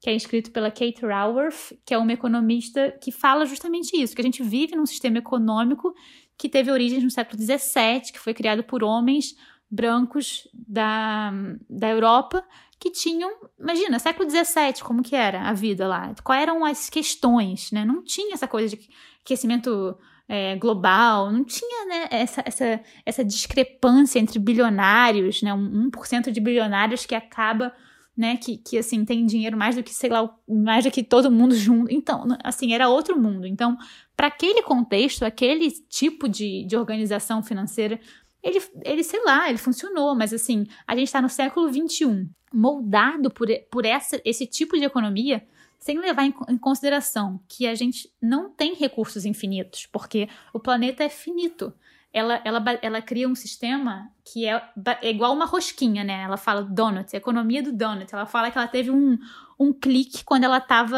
[0.00, 4.20] que é escrito pela Kate Raworth, que é uma economista que fala justamente isso, que
[4.20, 5.94] a gente vive num sistema econômico
[6.36, 9.34] que teve origens no século XVII, que foi criado por homens
[9.70, 11.32] brancos da,
[11.68, 12.44] da Europa
[12.78, 16.14] que tinham, imagina, século XVII, como que era a vida lá?
[16.22, 17.84] Quais eram as questões, né?
[17.84, 18.88] Não tinha essa coisa de
[19.24, 19.96] aquecimento
[20.28, 25.54] é, global, não tinha né, essa, essa, essa discrepância entre bilionários, né?
[25.54, 27.72] Um 1% de bilionários que acaba
[28.16, 31.30] né, que, que assim, tem dinheiro mais do que, sei lá, mais do que todo
[31.30, 31.92] mundo junto.
[31.92, 33.46] Então, assim, era outro mundo.
[33.46, 33.76] Então,
[34.16, 38.00] para aquele contexto, aquele tipo de, de organização financeira,
[38.42, 43.30] ele, ele, sei lá, ele funcionou, mas assim, a gente está no século XXI, moldado
[43.30, 45.46] por, por essa, esse tipo de economia,
[45.78, 51.04] sem levar em, em consideração que a gente não tem recursos infinitos, porque o planeta
[51.04, 51.72] é finito
[52.12, 54.62] ela, ela, ela cria um sistema que é,
[55.02, 56.22] é igual uma rosquinha, né?
[56.22, 58.12] Ela fala donut, economia do donut.
[58.12, 59.18] Ela fala que ela teve um,
[59.58, 60.96] um clique quando ela tava,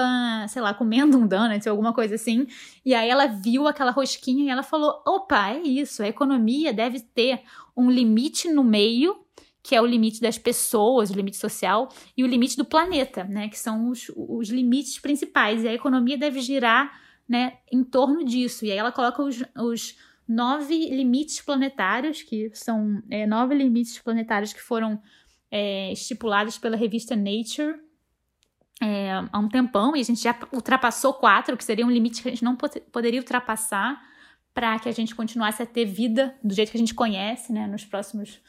[0.48, 2.46] sei lá, comendo um donut ou alguma coisa assim.
[2.84, 7.00] E aí ela viu aquela rosquinha e ela falou: opa, é isso, a economia deve
[7.00, 7.42] ter
[7.76, 9.24] um limite no meio
[9.60, 13.50] que é o limite das pessoas, o limite social, e o limite do planeta, né,
[13.50, 15.62] que são os, os limites principais.
[15.62, 18.64] E a economia deve girar né, em torno disso.
[18.64, 19.94] E aí ela coloca os, os
[20.28, 25.00] nove limites planetários, que são é, nove limites planetários que foram
[25.50, 27.80] é, estipulados pela revista Nature
[28.80, 32.28] é, há um tempão, e a gente já ultrapassou quatro, que seria um limite que
[32.28, 34.00] a gente não poderia ultrapassar
[34.54, 37.66] para que a gente continuasse a ter vida do jeito que a gente conhece né,
[37.66, 38.40] nos próximos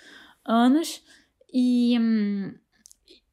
[0.45, 1.03] anos.
[1.51, 2.53] E, hum,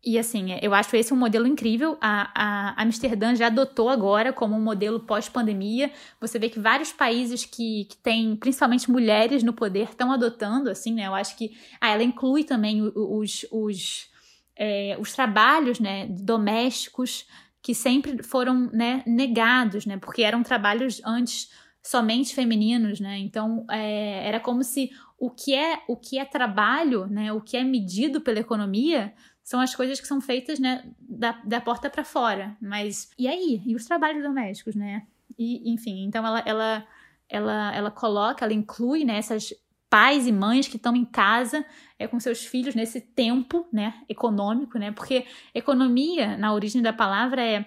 [0.06, 1.98] e assim, eu acho esse um modelo incrível.
[2.00, 5.90] A, a Amsterdã já adotou agora como um modelo pós-pandemia.
[6.20, 10.94] Você vê que vários países que, que têm, principalmente mulheres no poder, estão adotando, assim,
[10.94, 11.08] né?
[11.08, 14.08] Eu acho que ah, ela inclui também os, os,
[14.56, 17.26] é, os trabalhos né, domésticos
[17.60, 19.96] que sempre foram né, negados, né?
[19.96, 21.50] Porque eram trabalhos antes
[21.82, 23.18] somente femininos, né?
[23.18, 24.88] Então é, era como se
[25.18, 27.32] o que é o que é trabalho, né?
[27.32, 29.12] O que é medido pela economia
[29.46, 32.56] são as coisas que são feitas, né, da, da porta para fora.
[32.60, 33.62] Mas e aí?
[33.64, 35.06] E os trabalhos domésticos, né?
[35.38, 36.86] E, enfim, então ela, ela,
[37.28, 39.54] ela, ela coloca, ela inclui né, essas
[39.88, 41.64] pais e mães que estão em casa
[41.96, 44.90] é, com seus filhos nesse tempo né, econômico, né?
[44.90, 45.24] Porque
[45.54, 47.64] economia, na origem da palavra, é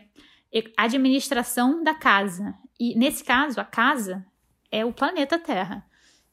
[0.75, 2.55] administração da casa.
[2.77, 4.25] E nesse caso, a casa
[4.69, 5.85] é o planeta Terra.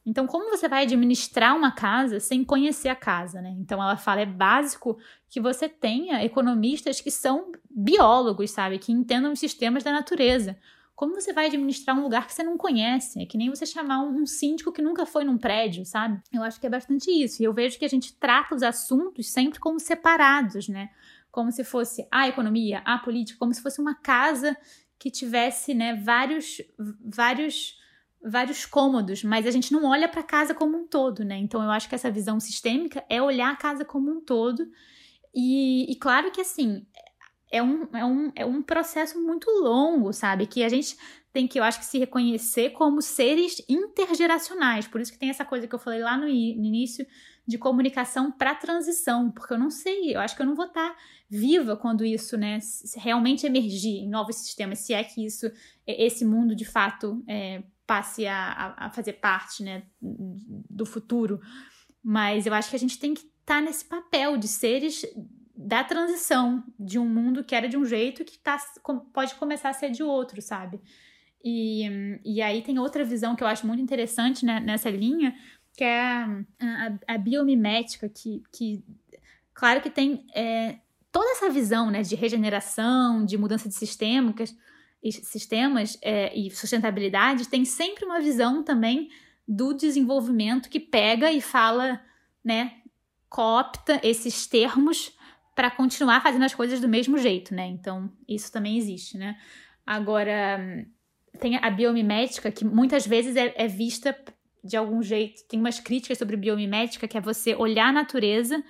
[0.07, 3.53] Então, como você vai administrar uma casa sem conhecer a casa, né?
[3.59, 4.97] Então, ela fala, é básico
[5.29, 8.79] que você tenha economistas que são biólogos, sabe?
[8.79, 10.57] Que entendam os sistemas da natureza.
[10.95, 13.21] Como você vai administrar um lugar que você não conhece?
[13.21, 16.21] É que nem você chamar um síndico que nunca foi num prédio, sabe?
[16.31, 17.41] Eu acho que é bastante isso.
[17.41, 20.89] E eu vejo que a gente trata os assuntos sempre como separados, né?
[21.29, 24.55] Como se fosse a economia, a política, como se fosse uma casa
[24.97, 26.61] que tivesse, né, vários
[27.05, 27.77] vários
[28.23, 31.37] vários cômodos, mas a gente não olha para a casa como um todo, né?
[31.37, 34.67] Então eu acho que essa visão sistêmica é olhar a casa como um todo.
[35.33, 36.85] E, e claro que assim,
[37.51, 40.45] é um, é, um, é um processo muito longo, sabe?
[40.47, 40.97] Que a gente
[41.31, 44.87] tem que, eu acho que, se reconhecer como seres intergeracionais.
[44.87, 47.05] Por isso que tem essa coisa que eu falei lá no, no início
[47.47, 50.89] de comunicação para transição, porque eu não sei, eu acho que eu não vou estar
[50.89, 50.97] tá
[51.29, 52.59] viva quando isso, né,
[52.97, 55.49] realmente emergir em novos sistemas, se é que isso,
[55.85, 61.39] esse mundo de fato é, passe a, a, fazer parte, né, do futuro.
[62.03, 65.05] Mas eu acho que a gente tem que estar tá nesse papel de seres
[65.55, 68.57] da transição de um mundo que era de um jeito que tá,
[69.11, 70.79] pode começar a ser de outro, sabe?
[71.43, 75.33] E, e aí tem outra visão que eu acho muito interessante né, nessa linha,
[75.73, 78.83] que é a, a, a biomimética, que, que
[79.53, 80.77] claro que tem é,
[81.11, 84.55] toda essa visão né, de regeneração, de mudança de sistemas,
[85.11, 89.09] sistemas é, e sustentabilidade, tem sempre uma visão também
[89.47, 92.01] do desenvolvimento que pega e fala,
[92.43, 92.73] né,
[93.29, 95.15] coopta esses termos
[95.55, 97.65] para continuar fazendo as coisas do mesmo jeito, né?
[97.65, 99.37] Então, isso também existe, né?
[99.85, 100.85] Agora,
[101.39, 104.15] tem a biomimética, que muitas vezes é, é vista
[104.63, 105.47] de algum jeito.
[105.47, 108.63] Tem umas críticas sobre biomimética, que é você olhar a natureza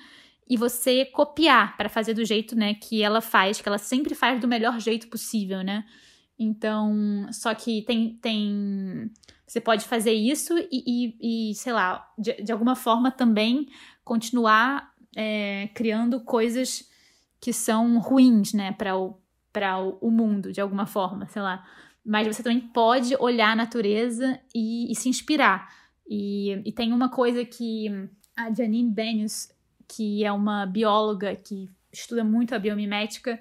[0.50, 4.40] e você copiar para fazer do jeito, né, que ela faz, que ela sempre faz
[4.40, 5.84] do melhor jeito possível, né?
[6.40, 9.12] Então, só que tem, tem
[9.46, 10.84] você pode fazer isso e,
[11.22, 13.68] e, e sei lá, de, de alguma forma também
[14.04, 16.90] continuar é, criando coisas
[17.40, 19.20] que são ruins, né, para o,
[19.54, 21.66] para o mundo, de alguma forma, sei lá.
[22.06, 25.74] Mas você também pode olhar a natureza e, e se inspirar.
[26.08, 27.88] E, e, tem uma coisa que
[28.36, 29.50] a Janine Benius,
[29.88, 33.40] que é uma bióloga que estuda muito a biomimética,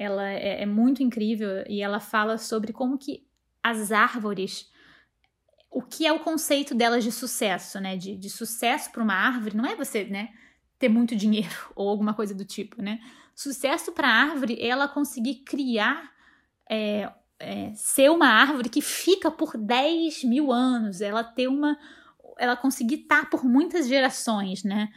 [0.00, 3.26] ela é, é muito incrível e ela fala sobre como que
[3.62, 4.70] as árvores
[5.70, 7.96] o que é o conceito delas de sucesso, né?
[7.96, 10.30] De, de sucesso para uma árvore não é você, né?
[10.80, 12.98] ter muito dinheiro ou alguma coisa do tipo, né?
[13.36, 16.10] Sucesso para a árvore é ela conseguir criar,
[16.68, 21.78] é, é, ser uma árvore que fica por 10 mil anos, ela ter uma.
[22.38, 24.88] ela conseguir estar tá por muitas gerações, né?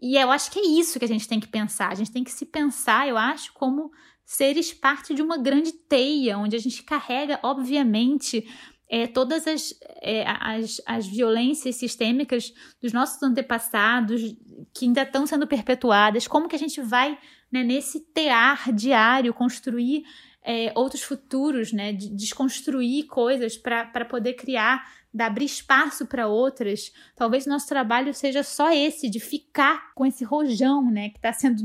[0.00, 1.90] E eu acho que é isso que a gente tem que pensar.
[1.90, 3.90] A gente tem que se pensar, eu acho, como
[4.32, 8.48] seres parte de uma grande teia, onde a gente carrega, obviamente,
[8.88, 14.34] é, todas as, é, as, as violências sistêmicas dos nossos antepassados
[14.72, 17.18] que ainda estão sendo perpetuadas, como que a gente vai,
[17.50, 20.02] né, nesse tear diário, construir
[20.42, 26.90] é, outros futuros, né, de desconstruir coisas para poder criar, de abrir espaço para outras.
[27.14, 31.62] Talvez nosso trabalho seja só esse, de ficar com esse rojão, né, que está sendo...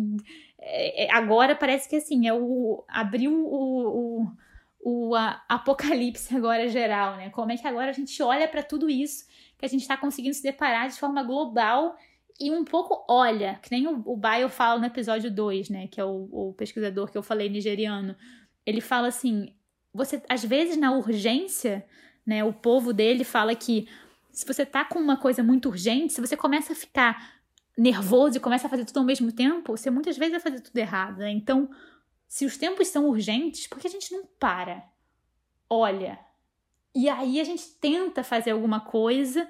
[0.69, 4.27] É, é, agora parece que assim, é o abrir o, o
[4.79, 7.29] o a, apocalipse agora geral, né?
[7.29, 9.25] Como é que agora a gente olha para tudo isso
[9.57, 11.97] que a gente está conseguindo se deparar de forma global
[12.39, 15.87] e um pouco olha, que nem o, o Bayo fala no episódio 2, né?
[15.87, 18.15] Que é o, o pesquisador que eu falei nigeriano.
[18.65, 19.53] Ele fala assim:
[19.93, 21.85] você, às vezes, na urgência,
[22.25, 22.43] né?
[22.43, 23.87] O povo dele fala que
[24.31, 27.36] se você tá com uma coisa muito urgente, se você começa a ficar
[27.77, 30.77] nervoso e começa a fazer tudo ao mesmo tempo, você muitas vezes vai fazer tudo
[30.77, 31.29] errado, né?
[31.29, 31.69] Então,
[32.27, 34.83] se os tempos são urgentes, por que a gente não para?
[35.69, 36.19] Olha.
[36.95, 39.47] E aí a gente tenta fazer alguma coisa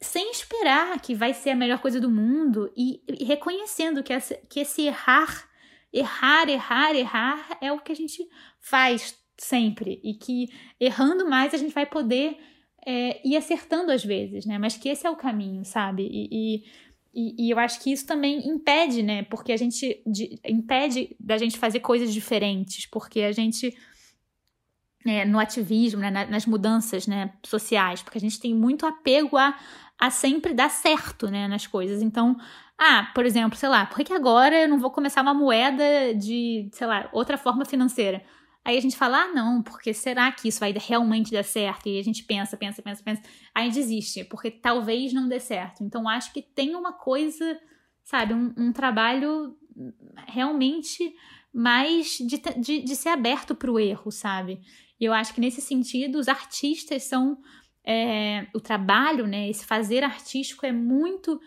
[0.00, 4.60] sem esperar que vai ser a melhor coisa do mundo e, reconhecendo que, essa, que
[4.60, 5.48] esse errar,
[5.92, 8.28] errar, errar, errar é o que a gente
[8.58, 10.48] faz sempre e que
[10.80, 12.36] errando mais a gente vai poder
[12.84, 14.58] é, ir acertando às vezes, né?
[14.58, 16.08] Mas que esse é o caminho, sabe?
[16.10, 16.64] E, e
[17.18, 19.24] e, e, eu acho que isso também impede, né?
[19.24, 23.76] Porque a gente de, impede da gente fazer coisas diferentes, porque a gente
[25.04, 29.58] é, no ativismo, né, nas mudanças né, sociais, porque a gente tem muito apego a,
[29.98, 32.02] a sempre dar certo né, nas coisas.
[32.02, 32.36] Então,
[32.78, 36.68] ah, por exemplo, sei lá, por que agora eu não vou começar uma moeda de,
[36.72, 38.22] sei lá, outra forma financeira?
[38.68, 41.88] Aí a gente fala, ah, não, porque será que isso vai realmente dar certo?
[41.88, 43.22] E a gente pensa, pensa, pensa, pensa.
[43.54, 45.82] Aí desiste, porque talvez não dê certo.
[45.82, 47.58] Então acho que tem uma coisa,
[48.04, 49.56] sabe, um, um trabalho
[50.26, 51.14] realmente
[51.50, 54.60] mais de, de, de ser aberto para o erro, sabe?
[55.00, 57.38] E eu acho que nesse sentido os artistas são
[57.86, 61.40] é, o trabalho, né, esse fazer artístico é muito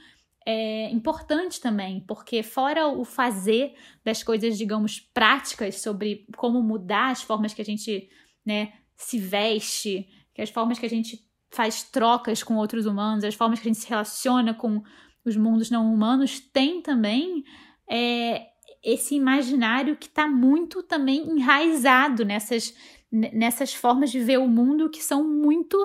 [0.45, 7.21] é, importante também, porque fora o fazer das coisas, digamos, práticas sobre como mudar as
[7.21, 8.09] formas que a gente
[8.45, 10.07] né, se veste,
[10.41, 11.19] as formas que a gente
[11.51, 14.81] faz trocas com outros humanos, as formas que a gente se relaciona com
[15.23, 17.43] os mundos não humanos, tem também
[17.89, 18.47] é,
[18.83, 22.73] esse imaginário que está muito também enraizado nessas,
[23.11, 25.77] nessas formas de ver o mundo que são muito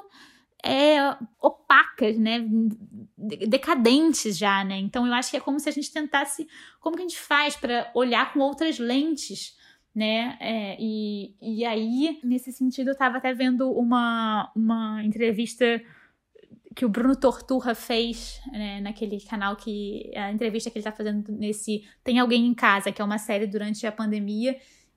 [0.65, 2.45] é, opacas, né?
[3.17, 4.79] Decadentes já, né?
[4.79, 6.47] Então eu acho que é como se a gente tentasse.
[6.81, 9.57] Como que a gente faz para olhar com outras lentes?
[9.95, 10.37] Né?
[10.41, 15.81] É, e, e aí, nesse sentido, eu estava até vendo uma, uma entrevista
[16.77, 21.33] que o Bruno Torturra fez né, naquele canal que a entrevista que ele está fazendo
[21.33, 24.55] nesse Tem Alguém em Casa, que é uma série durante a pandemia,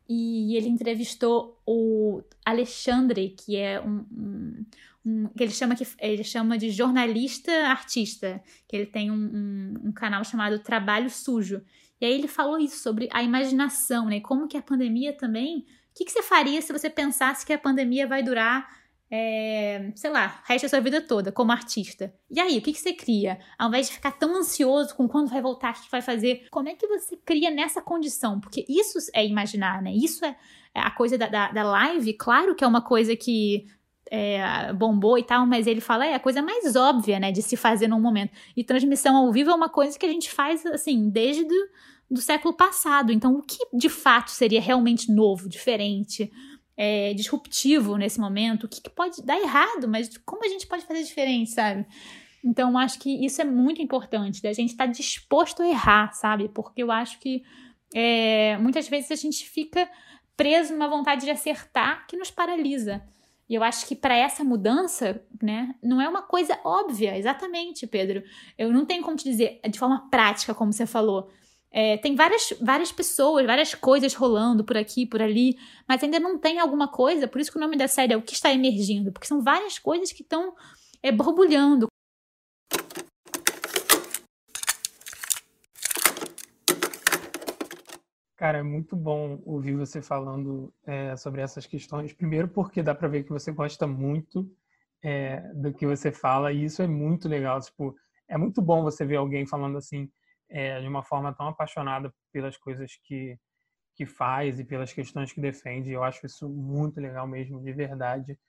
[0.10, 4.66] e ele entrevistou o Alexandre, que é um, um,
[5.06, 9.74] um, que ele chama que ele chama de jornalista artista, que ele tem um, um,
[9.90, 11.64] um, canal chamado Trabalho Sujo.
[12.00, 14.20] E aí ele falou isso sobre a imaginação, né?
[14.20, 15.60] Como que a pandemia também.
[15.60, 18.70] O que, que você faria se você pensasse que a pandemia vai durar,
[19.12, 22.14] é, sei lá, o resto da sua vida toda, como artista?
[22.30, 23.38] E aí, o que, que você cria?
[23.58, 26.70] Ao invés de ficar tão ansioso com quando vai voltar, o que vai fazer, como
[26.70, 28.40] é que você cria nessa condição?
[28.40, 29.92] Porque isso é imaginar, né?
[29.94, 30.38] Isso é,
[30.74, 33.66] é a coisa da, da, da live, claro que é uma coisa que
[34.10, 37.56] é, bombou e tal, mas ele fala, é a coisa mais óbvia, né, de se
[37.56, 38.32] fazer num momento.
[38.56, 41.70] E transmissão ao vivo é uma coisa que a gente faz, assim, desde do,
[42.12, 43.12] do século passado.
[43.12, 46.32] Então, o que de fato seria realmente novo, diferente,
[46.76, 48.64] é, disruptivo nesse momento?
[48.64, 51.86] O que, que pode dar errado, mas como a gente pode fazer diferente, sabe?
[52.44, 56.50] Então, acho que isso é muito importante, da gente estar tá disposto a errar, sabe?
[56.50, 57.44] Porque eu acho que
[57.94, 59.90] é, muitas vezes a gente fica
[60.38, 63.04] preso numa vontade de acertar que nos paralisa.
[63.50, 68.22] E eu acho que para essa mudança, né, não é uma coisa óbvia, exatamente, Pedro.
[68.56, 71.32] Eu não tenho como te dizer de forma prática, como você falou.
[71.72, 76.38] É, tem várias, várias pessoas, várias coisas rolando por aqui, por ali, mas ainda não
[76.38, 79.12] tem alguma coisa, por isso que o nome da série é O que está emergindo,
[79.12, 80.56] porque são várias coisas que estão
[81.02, 81.88] é, borbulhando,
[88.40, 92.14] Cara, é muito bom ouvir você falando é, sobre essas questões.
[92.14, 94.50] Primeiro, porque dá para ver que você gosta muito
[95.04, 97.60] é, do que você fala, e isso é muito legal.
[97.60, 97.94] Tipo,
[98.30, 100.10] é muito bom você ver alguém falando assim,
[100.48, 103.38] é, de uma forma tão apaixonada pelas coisas que,
[103.94, 105.92] que faz e pelas questões que defende.
[105.92, 108.40] Eu acho isso muito legal mesmo, de verdade.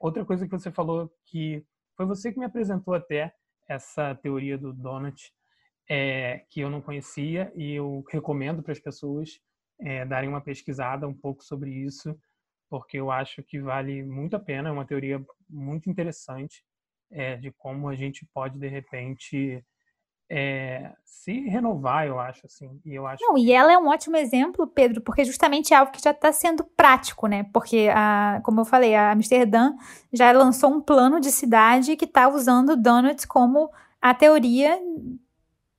[0.00, 1.62] Outra coisa que você falou que
[1.98, 3.34] foi você que me apresentou até
[3.68, 5.34] essa teoria do donut
[5.88, 9.40] é, que eu não conhecia e eu recomendo para as pessoas
[9.80, 12.18] é, darem uma pesquisada um pouco sobre isso,
[12.68, 16.64] porque eu acho que vale muito a pena, é uma teoria muito interessante
[17.10, 19.64] é, de como a gente pode, de repente,
[20.28, 22.80] é, se renovar, eu acho, assim.
[22.84, 25.92] E eu acho Não, e ela é um ótimo exemplo, Pedro, porque justamente é algo
[25.92, 27.44] que já está sendo prático, né?
[27.52, 29.72] Porque, a, como eu falei, a Amsterdã
[30.12, 33.70] já lançou um plano de cidade que está usando donuts como
[34.00, 34.78] a teoria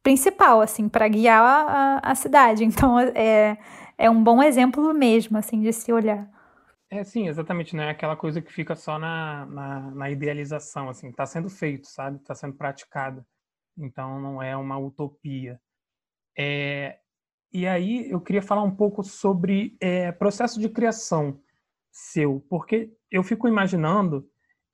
[0.08, 2.64] principal, assim, para guiar a, a, cidade.
[2.64, 3.58] Então, é,
[3.98, 6.32] é um bom exemplo mesmo, assim, de se olhar.
[6.90, 11.10] É, sim, exatamente, não é aquela coisa que fica só na, na, na idealização, assim,
[11.10, 12.16] está sendo feito, sabe?
[12.16, 13.22] Está sendo praticado.
[13.78, 15.60] Então, não é uma utopia.
[16.40, 17.00] É,
[17.52, 21.38] e aí, eu queria falar um pouco sobre é, processo de criação
[21.92, 24.26] seu, porque eu fico imaginando,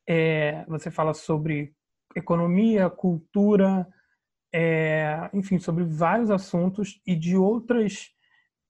[0.08, 1.74] é, você fala sobre
[2.16, 3.88] economia, cultura,
[4.54, 8.12] é, enfim, sobre vários assuntos e de outras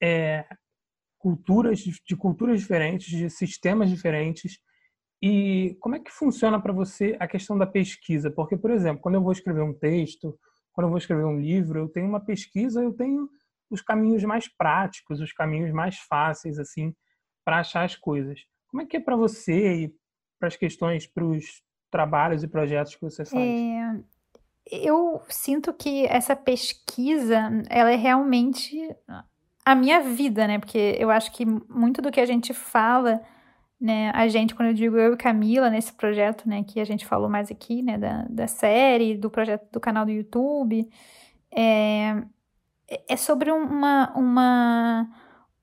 [0.02, 0.46] é,
[1.18, 4.58] culturas, de culturas diferentes, de sistemas diferentes.
[5.22, 8.30] E como é que funciona para você a questão da pesquisa?
[8.30, 10.38] Porque, por exemplo, quando eu vou escrever um texto,
[10.72, 13.28] quando eu vou escrever um livro, eu tenho uma pesquisa, eu tenho
[13.70, 16.94] os caminhos mais práticos, os caminhos mais fáceis, assim,
[17.44, 18.40] para achar as coisas.
[18.68, 19.94] Como é que é para você e
[20.38, 23.42] para as questões, para os trabalhos e projetos que você faz?
[23.42, 24.04] É,
[24.70, 28.76] eu sinto que essa pesquisa, ela é realmente
[29.64, 30.58] a minha vida, né?
[30.58, 33.20] Porque eu acho que muito do que a gente fala,
[33.80, 34.10] né?
[34.14, 36.62] A gente, quando eu digo eu e Camila, nesse projeto, né?
[36.64, 37.98] Que a gente falou mais aqui, né?
[37.98, 40.88] Da, da série, do projeto do canal do YouTube,
[41.50, 42.22] é,
[43.08, 45.08] é sobre uma, uma,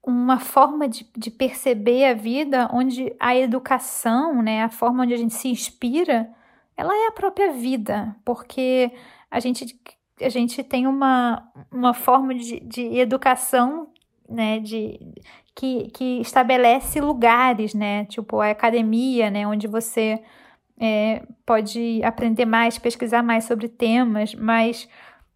[0.03, 4.63] uma forma de, de perceber a vida onde a educação, né?
[4.63, 6.29] A forma onde a gente se inspira
[6.81, 8.91] ela é a própria vida, porque
[9.29, 9.79] a gente,
[10.19, 13.87] a gente tem uma, uma forma de, de educação
[14.27, 14.99] né, de,
[15.53, 20.23] que, que estabelece lugares, né, tipo a academia, né, onde você
[20.79, 24.89] é, pode aprender mais, pesquisar mais sobre temas, mas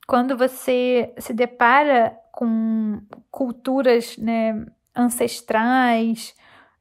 [0.08, 4.66] quando você se depara com culturas né,
[4.96, 6.34] ancestrais,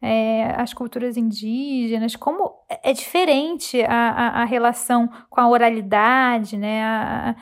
[0.06, 2.52] é, as culturas indígenas, como
[2.82, 6.84] é diferente a, a, a relação com a oralidade, né?
[6.84, 7.34] A,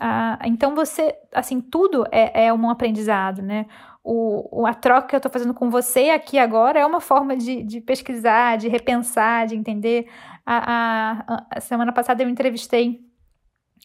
[0.00, 3.66] a, então você, assim, tudo é, é um aprendizado, né?
[4.02, 7.62] O, a troca que eu estou fazendo com você aqui agora é uma forma de,
[7.62, 10.08] de pesquisar, de repensar, de entender.
[10.46, 13.00] A, a, semana passada eu entrevistei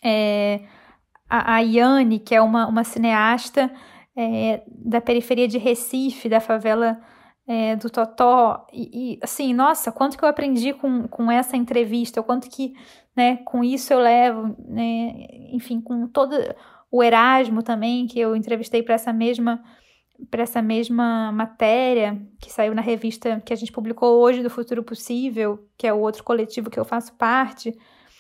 [0.02, 0.62] é,
[1.30, 3.70] a, a Yane, que é uma, uma cineasta
[4.16, 7.02] é, da periferia de Recife, da favela
[7.48, 8.66] é, do Totó.
[8.72, 12.74] E, e, assim, nossa, quanto que eu aprendi com, com essa entrevista, o quanto que
[13.16, 16.36] né, com isso eu levo, né, enfim, com todo
[16.92, 19.64] o Erasmo também, que eu entrevistei para essa mesma
[20.30, 24.84] para essa mesma matéria que saiu na revista que a gente publicou hoje do Futuro
[24.84, 27.76] Possível, que é o outro coletivo que eu faço parte,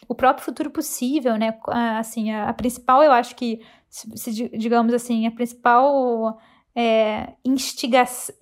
[0.07, 1.57] o próprio Futuro Possível, né?
[1.97, 6.37] Assim, a, a principal, eu acho que, se, se, digamos assim, a principal
[6.75, 8.35] é, instigação,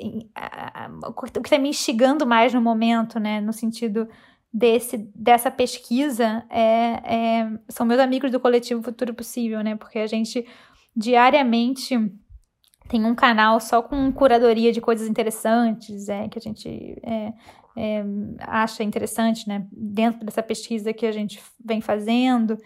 [1.05, 4.07] o que está me instigando mais no momento, né, no sentido
[4.53, 6.61] desse, dessa pesquisa, é,
[7.03, 10.45] é, são meus amigos do coletivo Futuro Possível, né, porque a gente
[10.95, 11.97] diariamente
[12.87, 16.67] tem um canal só com curadoria de coisas interessantes, é, que a gente
[17.03, 17.33] é,
[17.77, 18.03] é,
[18.39, 22.57] acha interessante, né, dentro dessa pesquisa que a gente vem fazendo,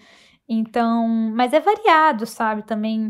[0.48, 3.10] então, mas é variado, sabe, também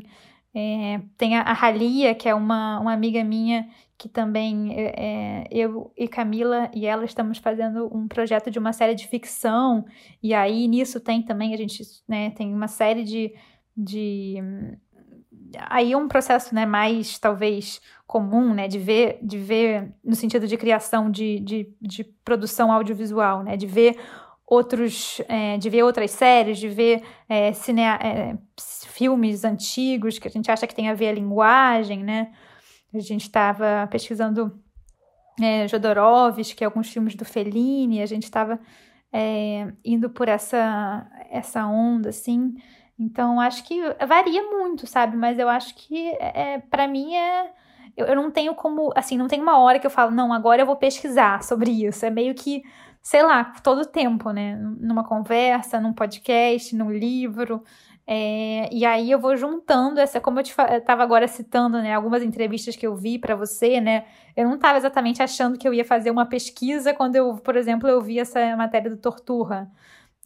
[0.56, 5.48] é, tem a, a Halia, que é uma, uma amiga minha, que também é, é,
[5.52, 9.86] eu e Camila e ela estamos fazendo um projeto de uma série de ficção,
[10.24, 13.34] e aí nisso tem também, a gente né, tem uma série de.
[13.76, 14.36] de
[15.60, 20.56] aí um processo né, mais, talvez, comum, né, de ver, de ver no sentido de
[20.56, 23.98] criação de, de, de produção audiovisual, né, de ver
[24.48, 30.32] outros, é, de ver outras séries, de ver é, cine, é, filmes antigos que a
[30.32, 32.32] gente acha que tem a ver a linguagem, né?
[32.94, 34.58] A gente estava pesquisando
[35.42, 38.60] é, Jodorowsky, alguns filmes do Fellini, a gente estava
[39.12, 42.54] é, indo por essa, essa onda, assim.
[42.98, 45.18] Então, acho que varia muito, sabe?
[45.18, 47.52] Mas eu acho que, é, para mim, é...
[47.98, 50.62] Eu, eu não tenho como, assim, não tem uma hora que eu falo, não, agora
[50.62, 52.06] eu vou pesquisar sobre isso.
[52.06, 52.62] É meio que
[53.06, 54.56] sei lá, todo o tempo, né?
[54.56, 57.64] Numa conversa, num podcast, num livro.
[58.08, 62.76] É, e aí eu vou juntando essa, como eu estava agora citando, né, algumas entrevistas
[62.76, 66.12] que eu vi para você, né, eu não estava exatamente achando que eu ia fazer
[66.12, 69.72] uma pesquisa quando eu, por exemplo, eu vi essa matéria do Torturra.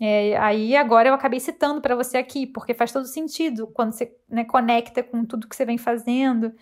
[0.02, 4.14] É, aí agora eu acabei citando para você aqui, porque faz todo sentido quando você
[4.30, 6.54] né, conecta com tudo que você vem fazendo.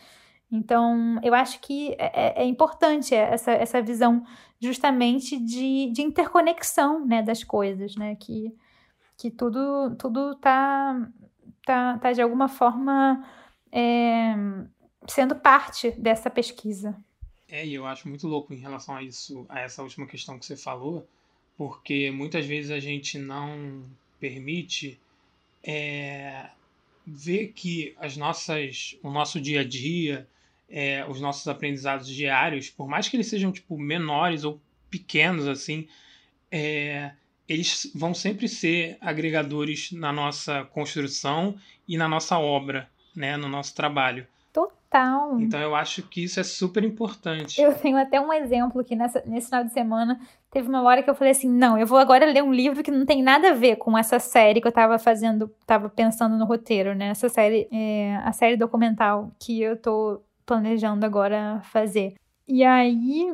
[0.51, 4.24] Então, eu acho que é, é, é importante essa, essa visão
[4.59, 8.15] justamente de, de interconexão né, das coisas, né?
[8.15, 8.53] Que,
[9.17, 11.09] que tudo tudo tá,
[11.65, 13.23] tá, tá de alguma forma
[13.71, 14.33] é,
[15.07, 16.95] sendo parte dessa pesquisa.
[17.49, 20.45] É, e eu acho muito louco em relação a isso, a essa última questão que
[20.45, 21.07] você falou,
[21.57, 23.83] porque muitas vezes a gente não
[24.19, 24.99] permite
[25.63, 26.49] é,
[27.05, 30.27] ver que as nossas, o nosso dia a dia,
[30.70, 34.59] é, os nossos aprendizados diários, por mais que eles sejam tipo menores ou
[34.89, 35.88] pequenos assim,
[36.51, 37.11] é,
[37.47, 41.55] eles vão sempre ser agregadores na nossa construção
[41.88, 44.28] e na nossa obra, né, no nosso trabalho.
[44.51, 45.39] Total.
[45.39, 47.61] Então eu acho que isso é super importante.
[47.61, 51.09] Eu tenho até um exemplo que nessa, nesse final de semana teve uma hora que
[51.09, 53.53] eu falei assim: não, eu vou agora ler um livro que não tem nada a
[53.53, 57.09] ver com essa série que eu tava fazendo, tava pensando no roteiro, né?
[57.09, 62.15] Essa série, é, a série documental que eu tô planejando agora fazer.
[62.47, 63.31] E aí,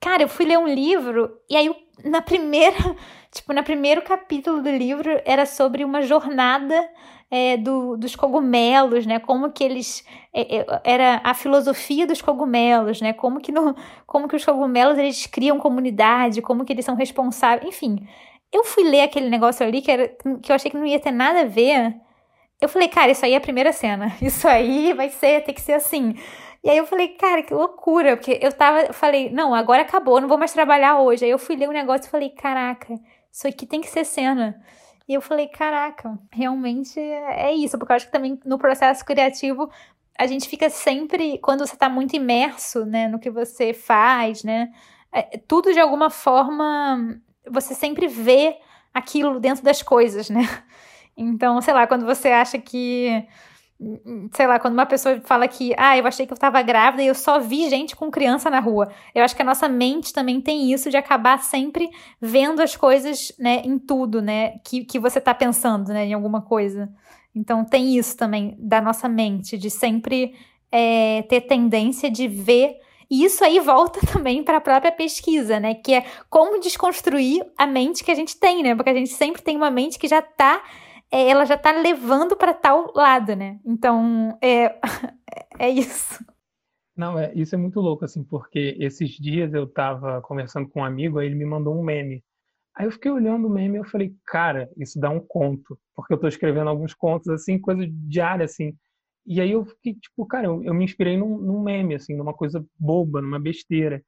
[0.00, 1.70] cara, eu fui ler um livro e aí
[2.04, 2.76] na primeira,
[3.32, 6.76] tipo, no primeiro capítulo do livro era sobre uma jornada
[7.30, 9.20] é, do, dos cogumelos, né?
[9.20, 10.04] Como que eles
[10.34, 13.12] é, é, era a filosofia dos cogumelos, né?
[13.12, 17.68] Como que no, como que os cogumelos eles criam comunidade, como que eles são responsáveis,
[17.68, 18.06] enfim.
[18.52, 20.08] Eu fui ler aquele negócio ali que, era,
[20.42, 21.94] que eu achei que não ia ter nada a ver.
[22.60, 24.14] Eu falei, cara, isso aí é a primeira cena.
[24.20, 26.14] Isso aí vai ser, tem que ser assim.
[26.62, 30.28] E aí eu falei, cara, que loucura, porque eu tava, falei, não, agora acabou, não
[30.28, 31.24] vou mais trabalhar hoje.
[31.24, 33.00] Aí eu fui ler o um negócio e falei, caraca,
[33.32, 34.60] isso aqui tem que ser cena.
[35.08, 39.70] E eu falei, caraca, realmente é isso, porque eu acho que também no processo criativo
[40.18, 44.70] a gente fica sempre, quando você tá muito imerso, né, no que você faz, né,
[45.10, 47.18] é, tudo de alguma forma,
[47.50, 48.58] você sempre vê
[48.92, 50.42] aquilo dentro das coisas, né.
[51.22, 53.26] Então, sei lá, quando você acha que
[54.32, 57.06] sei lá, quando uma pessoa fala que, ah, eu achei que eu estava grávida e
[57.06, 58.92] eu só vi gente com criança na rua.
[59.14, 61.88] Eu acho que a nossa mente também tem isso de acabar sempre
[62.20, 66.42] vendo as coisas, né, em tudo, né, que, que você está pensando, né, em alguma
[66.42, 66.92] coisa.
[67.34, 70.34] Então tem isso também da nossa mente, de sempre
[70.70, 72.76] é, ter tendência de ver.
[73.10, 75.74] E isso aí volta também para a própria pesquisa, né?
[75.74, 78.74] Que é como desconstruir a mente que a gente tem, né?
[78.74, 80.62] Porque a gente sempre tem uma mente que já está
[81.10, 83.58] ela já tá levando para tal lado, né?
[83.64, 84.78] Então, é,
[85.58, 86.24] é isso.
[86.96, 90.84] Não, é, isso é muito louco, assim, porque esses dias eu tava conversando com um
[90.84, 92.22] amigo, aí ele me mandou um meme.
[92.76, 96.14] Aí eu fiquei olhando o meme e eu falei, cara, isso dá um conto, porque
[96.14, 98.76] eu tô escrevendo alguns contos, assim, coisa diária, assim.
[99.26, 102.34] E aí eu fiquei, tipo, cara, eu, eu me inspirei num, num meme, assim, numa
[102.34, 104.02] coisa boba, numa besteira.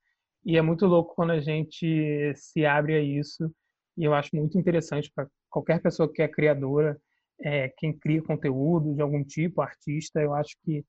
[0.45, 3.51] E é muito louco quando a gente se abre a isso.
[3.97, 7.01] E eu acho muito interessante para qualquer pessoa que é criadora,
[7.41, 10.85] é, quem cria conteúdo de algum tipo, artista, eu acho que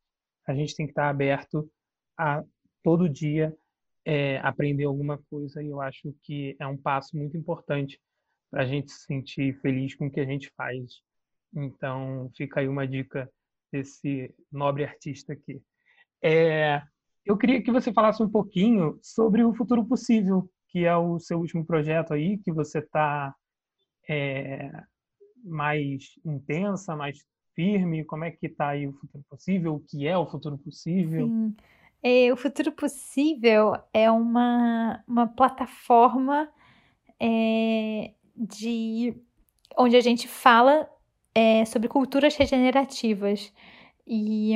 [0.48, 1.70] a gente tem que estar aberto
[2.18, 2.44] a
[2.82, 3.56] todo dia
[4.06, 8.00] é, aprender alguma coisa e eu acho que é um passo muito importante
[8.52, 11.02] para a gente se sentir feliz com o que a gente faz.
[11.54, 13.30] Então, fica aí uma dica
[13.72, 15.62] desse nobre artista aqui.
[16.22, 16.82] É,
[17.26, 21.40] eu queria que você falasse um pouquinho sobre o Futuro Possível, que é o seu
[21.40, 23.34] último projeto aí, que você está
[24.08, 24.72] é,
[25.44, 27.20] mais intensa, mais
[27.56, 28.04] firme?
[28.06, 29.76] Como é que está aí o futuro possível?
[29.76, 31.28] O que é o futuro possível?
[31.28, 31.56] Sim.
[32.06, 36.50] É, o Futuro Possível é uma, uma plataforma
[37.18, 39.16] é, de
[39.78, 40.90] onde a gente fala
[41.34, 43.54] é, sobre culturas regenerativas
[44.06, 44.54] e,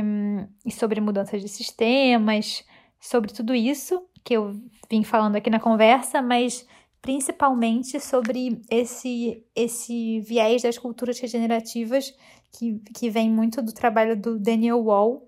[0.65, 2.65] e sobre mudanças de sistemas,
[2.99, 4.51] sobre tudo isso que eu
[4.89, 6.67] vim falando aqui na conversa, mas
[7.07, 12.13] principalmente sobre esse, esse viés das culturas regenerativas
[12.51, 15.25] que, que vem muito do trabalho do Daniel Wall.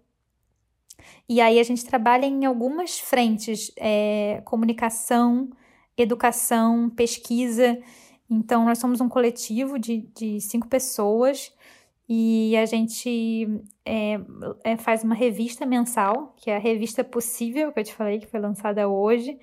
[1.30, 5.50] E aí a gente trabalha em algumas frentes: é, comunicação,
[5.96, 7.82] educação, pesquisa.
[8.30, 11.50] Então, nós somos um coletivo de, de cinco pessoas
[12.10, 13.48] e a gente
[13.86, 14.20] é,
[14.66, 18.28] é, faz uma revista mensal, que é a Revista Possível, que eu te falei, que
[18.28, 19.40] foi lançada hoje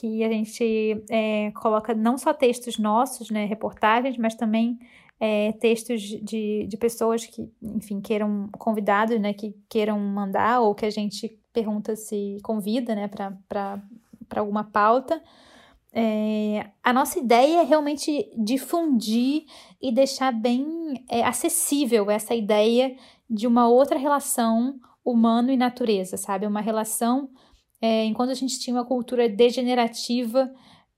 [0.00, 4.78] que a gente é, coloca não só textos nossos, né, reportagens, mas também
[5.20, 10.86] é, textos de, de pessoas que, enfim, queiram, convidados, né, que queiram mandar ou que
[10.86, 13.82] a gente pergunta se convida, né, para
[14.36, 15.22] alguma pauta.
[15.92, 19.44] É, a nossa ideia é realmente difundir
[19.82, 22.96] e deixar bem é, acessível essa ideia
[23.28, 26.46] de uma outra relação humano e natureza, sabe?
[26.46, 27.28] Uma relação
[27.80, 30.52] é, enquanto a gente tinha uma cultura degenerativa,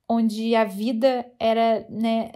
[0.08, 2.30] onde a vida era, né,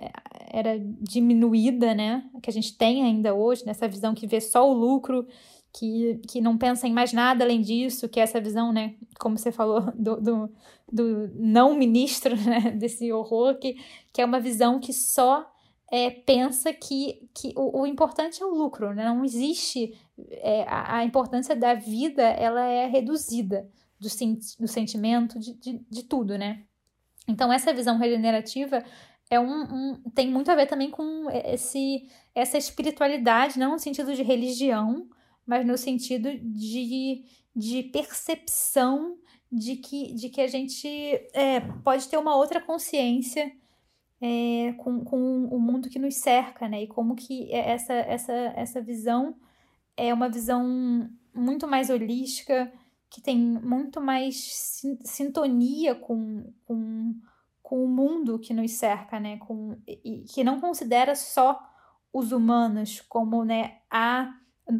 [0.48, 4.72] era diminuída, né, que a gente tem ainda hoje, nessa visão que vê só o
[4.72, 5.26] lucro,
[5.72, 9.36] que, que não pensa em mais nada além disso, que é essa visão, né, como
[9.36, 10.50] você falou, do, do,
[10.90, 13.76] do não ministro, né, desse horror, que,
[14.12, 15.44] que é uma visão que só
[15.90, 19.04] é, pensa que, que o, o, importante é o lucro, né?
[19.04, 19.96] não existe
[20.30, 23.68] é, a, a importância da vida, ela é reduzida
[23.98, 24.08] do,
[24.60, 26.64] do sentimento, de, de, de tudo, né?
[27.28, 28.84] Então, essa visão regenerativa
[29.28, 34.14] é um, um, tem muito a ver também com esse, essa espiritualidade, não no sentido
[34.14, 35.08] de religião,
[35.44, 37.24] mas no sentido de,
[37.54, 39.18] de percepção
[39.50, 40.88] de que, de que a gente
[41.32, 43.52] é, pode ter uma outra consciência
[44.20, 46.82] é, com, com o mundo que nos cerca, né?
[46.82, 49.36] E como que essa, essa, essa visão
[49.96, 52.72] é uma visão muito mais holística,
[53.16, 57.14] que tem muito mais sintonia com, com,
[57.62, 59.38] com o mundo que nos cerca, né?
[59.38, 61.58] Com, e que não considera só
[62.12, 64.34] os humanos como né, a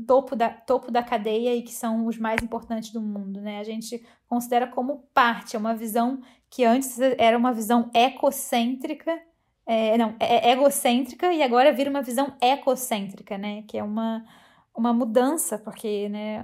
[0.06, 3.58] topo da, topo da cadeia e que são os mais importantes do mundo, né?
[3.58, 6.20] A gente considera como parte, é uma visão
[6.50, 9.18] que antes era uma visão ecocêntrica,
[9.64, 13.62] é, não, é, é egocêntrica e agora vira uma visão ecocêntrica, né?
[13.62, 14.26] Que é uma
[14.76, 16.42] uma mudança, porque né,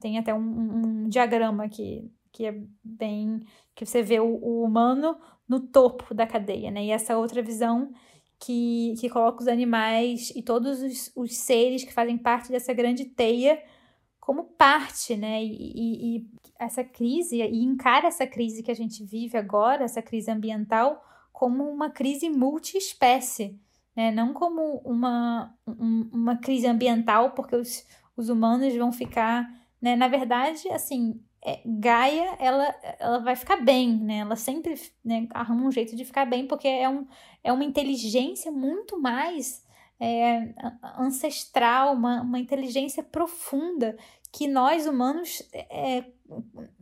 [0.00, 3.40] tem até um, um, diagrama que, que é bem.
[3.74, 6.84] que você vê o, o, humano no topo da cadeia, né?
[6.84, 7.90] E essa outra visão
[8.38, 13.04] que, que coloca os animais e todos os, os seres que fazem parte dessa grande
[13.04, 13.60] teia
[14.20, 15.42] como parte, né?
[15.42, 20.02] E, e, e essa crise, e encara essa crise que a gente vive agora, essa
[20.02, 23.60] crise ambiental, como uma crise multiespécie
[23.96, 24.10] né?
[24.10, 27.86] não como uma, um, uma crise ambiental, porque os,
[28.16, 29.48] os humanos vão ficar.
[29.80, 29.96] Né?
[29.96, 34.18] Na verdade, assim, é, Gaia ela, ela vai ficar bem, né?
[34.18, 34.74] Ela sempre
[35.04, 37.06] né, arruma um jeito de ficar bem, porque é, um,
[37.42, 39.64] é uma inteligência muito mais
[40.00, 40.52] é,
[40.98, 43.96] ancestral, uma, uma inteligência profunda
[44.32, 46.04] que nós humanos, é,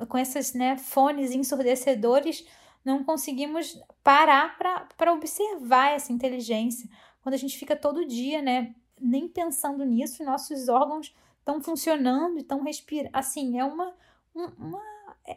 [0.09, 2.45] com esses né, fones ensurdecedores,
[2.85, 6.89] não conseguimos parar para observar essa inteligência.
[7.23, 12.63] Quando a gente fica todo dia, né, nem pensando nisso, nossos órgãos estão funcionando, estão
[12.63, 13.11] respirando.
[13.13, 13.95] Assim, é uma,
[14.35, 14.83] uma.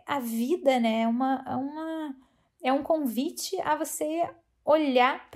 [0.05, 1.03] A vida, né?
[1.03, 2.15] É, uma, é, uma,
[2.63, 4.29] é um convite a você
[4.65, 5.29] olhar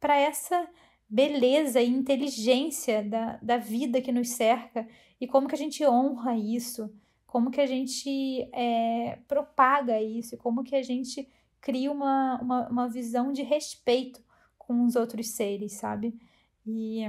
[0.00, 0.66] para essa
[1.08, 4.88] beleza e inteligência da, da vida que nos cerca
[5.20, 6.90] e como que a gente honra isso,
[7.26, 11.28] como que a gente é, propaga isso, como que a gente
[11.60, 14.22] cria uma, uma, uma visão de respeito
[14.58, 16.18] com os outros seres, sabe?
[16.66, 17.02] E,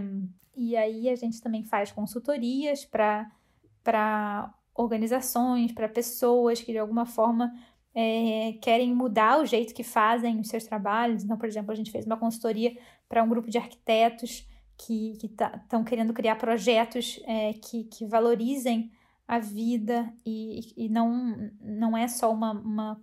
[0.55, 7.53] e aí a gente também faz consultorias para organizações, para pessoas que de alguma forma
[7.93, 11.23] é, querem mudar o jeito que fazem os seus trabalhos.
[11.23, 12.77] Então, por exemplo, a gente fez uma consultoria
[13.07, 14.47] para um grupo de arquitetos
[14.77, 18.89] que estão tá, querendo criar projetos é, que, que valorizem
[19.27, 23.01] a vida e, e não, não é só uma, uma,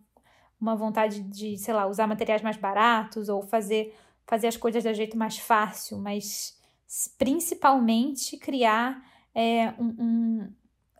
[0.61, 3.95] uma vontade de, sei lá, usar materiais mais baratos ou fazer,
[4.27, 6.59] fazer as coisas do jeito mais fácil, mas
[7.19, 9.03] principalmente criar
[9.35, 10.53] é, um, um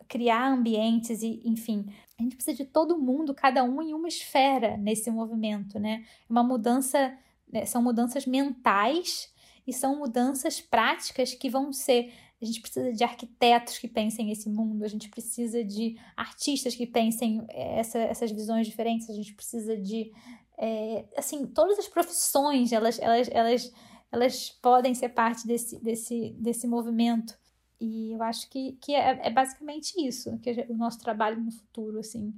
[0.07, 1.85] criar ambientes e, enfim,
[2.17, 6.05] a gente precisa de todo mundo, cada um em uma esfera nesse movimento, né?
[6.29, 7.15] Uma mudança,
[7.51, 9.33] né, são mudanças mentais
[9.67, 12.13] e são mudanças práticas que vão ser.
[12.41, 16.85] A gente precisa de arquitetos que pensem esse mundo, a gente precisa de artistas que
[16.85, 20.11] pensem eh, essa, essas visões diferentes, a gente precisa de.
[20.59, 23.73] É, assim, todas as profissões, elas, elas, elas,
[24.11, 27.37] elas podem ser parte desse, desse, desse movimento.
[27.79, 31.99] E eu acho que, que é, é basicamente isso, que o nosso trabalho no futuro,
[31.99, 32.33] assim.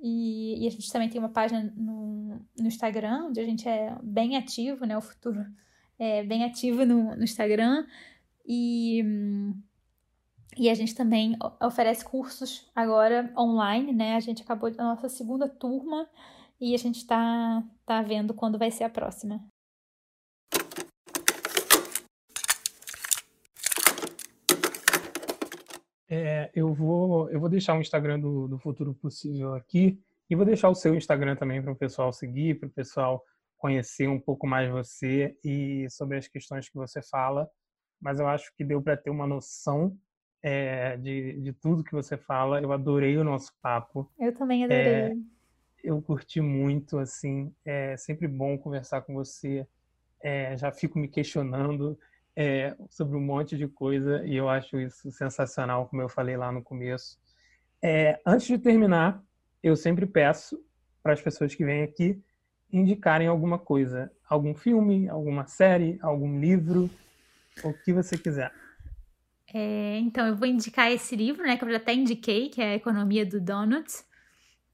[0.00, 3.96] E, e, a gente também tem uma página no, no Instagram, onde a gente é
[4.02, 4.98] bem ativo, né?
[4.98, 5.46] O futuro
[5.96, 7.86] é bem ativo no, no Instagram.
[8.46, 9.02] E,
[10.56, 14.16] e a gente também oferece cursos agora online, né?
[14.16, 16.08] A gente acabou a nossa segunda turma
[16.60, 19.44] e a gente está tá vendo quando vai ser a próxima.
[26.14, 30.44] É, eu, vou, eu vou deixar o Instagram do, do Futuro Possível aqui e vou
[30.44, 33.24] deixar o seu Instagram também para o pessoal seguir, para o pessoal
[33.56, 37.48] conhecer um pouco mais você e sobre as questões que você fala.
[38.02, 39.96] Mas eu acho que deu para ter uma noção
[40.42, 42.60] é, de, de tudo que você fala.
[42.60, 44.10] Eu adorei o nosso papo.
[44.18, 44.82] Eu também adorei.
[44.82, 45.12] É,
[45.84, 47.54] eu curti muito, assim.
[47.64, 49.66] É sempre bom conversar com você.
[50.20, 51.96] É, já fico me questionando
[52.34, 56.50] é, sobre um monte de coisa e eu acho isso sensacional, como eu falei lá
[56.50, 57.18] no começo.
[57.80, 59.22] É, antes de terminar,
[59.62, 60.60] eu sempre peço
[61.02, 62.20] para as pessoas que vêm aqui
[62.72, 66.88] indicarem alguma coisa, algum filme, alguma série, algum livro,
[67.64, 68.52] o que você quiser.
[69.52, 72.72] É, então, eu vou indicar esse livro, né, que eu já até indiquei, que é
[72.72, 73.92] A Economia do Donut,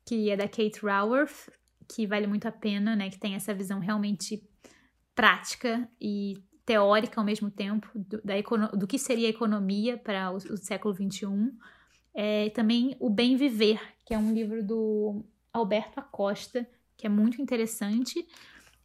[0.06, 1.50] que é da Kate Raworth,
[1.88, 4.42] que vale muito a pena, né, que tem essa visão realmente
[5.14, 8.34] prática e teórica ao mesmo tempo do, da
[8.76, 11.26] do que seria a economia para o, o século XXI.
[12.14, 17.40] É, também O Bem Viver, que é um livro do Alberto Acosta, que é muito
[17.40, 18.26] interessante.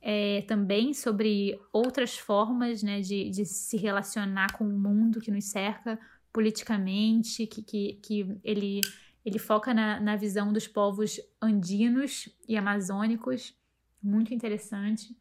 [0.06, 5.46] É, também sobre outras formas né, de, de se relacionar com o mundo que nos
[5.46, 5.98] cerca
[6.34, 8.82] politicamente, que, que, que ele,
[9.24, 13.56] ele foca na, na visão dos povos andinos e amazônicos,
[14.02, 15.16] muito interessante.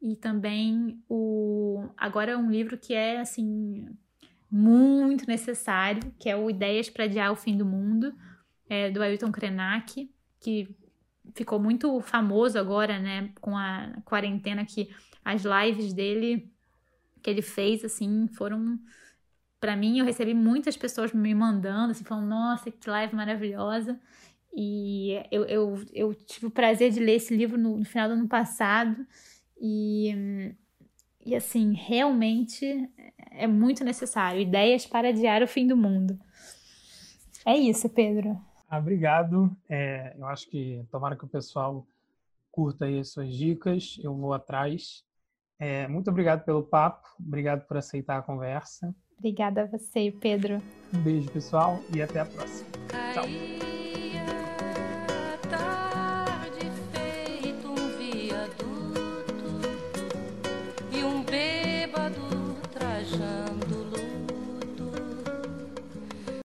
[0.00, 3.88] E também o agora um livro que é assim
[4.50, 8.14] muito necessário, que é o Ideias para Adiar o Fim do Mundo,
[8.68, 10.68] é, do Ailton Krenak, que
[11.34, 14.90] ficou muito famoso agora, né, com a quarentena que
[15.24, 16.50] as lives dele
[17.22, 18.78] que ele fez assim foram
[19.60, 23.98] para mim eu recebi muitas pessoas me mandando assim falando nossa que live maravilhosa
[24.54, 28.14] e eu, eu, eu tive o prazer de ler esse livro no, no final do
[28.14, 29.06] ano passado
[29.58, 30.52] e,
[31.24, 32.90] e assim, realmente
[33.30, 34.40] é muito necessário.
[34.40, 36.18] Ideias para adiar o fim do mundo.
[37.46, 38.38] É isso, Pedro.
[38.72, 39.54] Ah, obrigado.
[39.68, 41.86] É, eu acho que tomara que o pessoal
[42.50, 44.00] curta aí as suas dicas.
[44.02, 45.04] Eu vou atrás.
[45.58, 47.06] É, muito obrigado pelo papo.
[47.20, 48.94] Obrigado por aceitar a conversa.
[49.18, 50.62] Obrigada a você, Pedro.
[50.90, 52.70] Um beijo, pessoal, e até a próxima.
[53.12, 53.61] Tchau.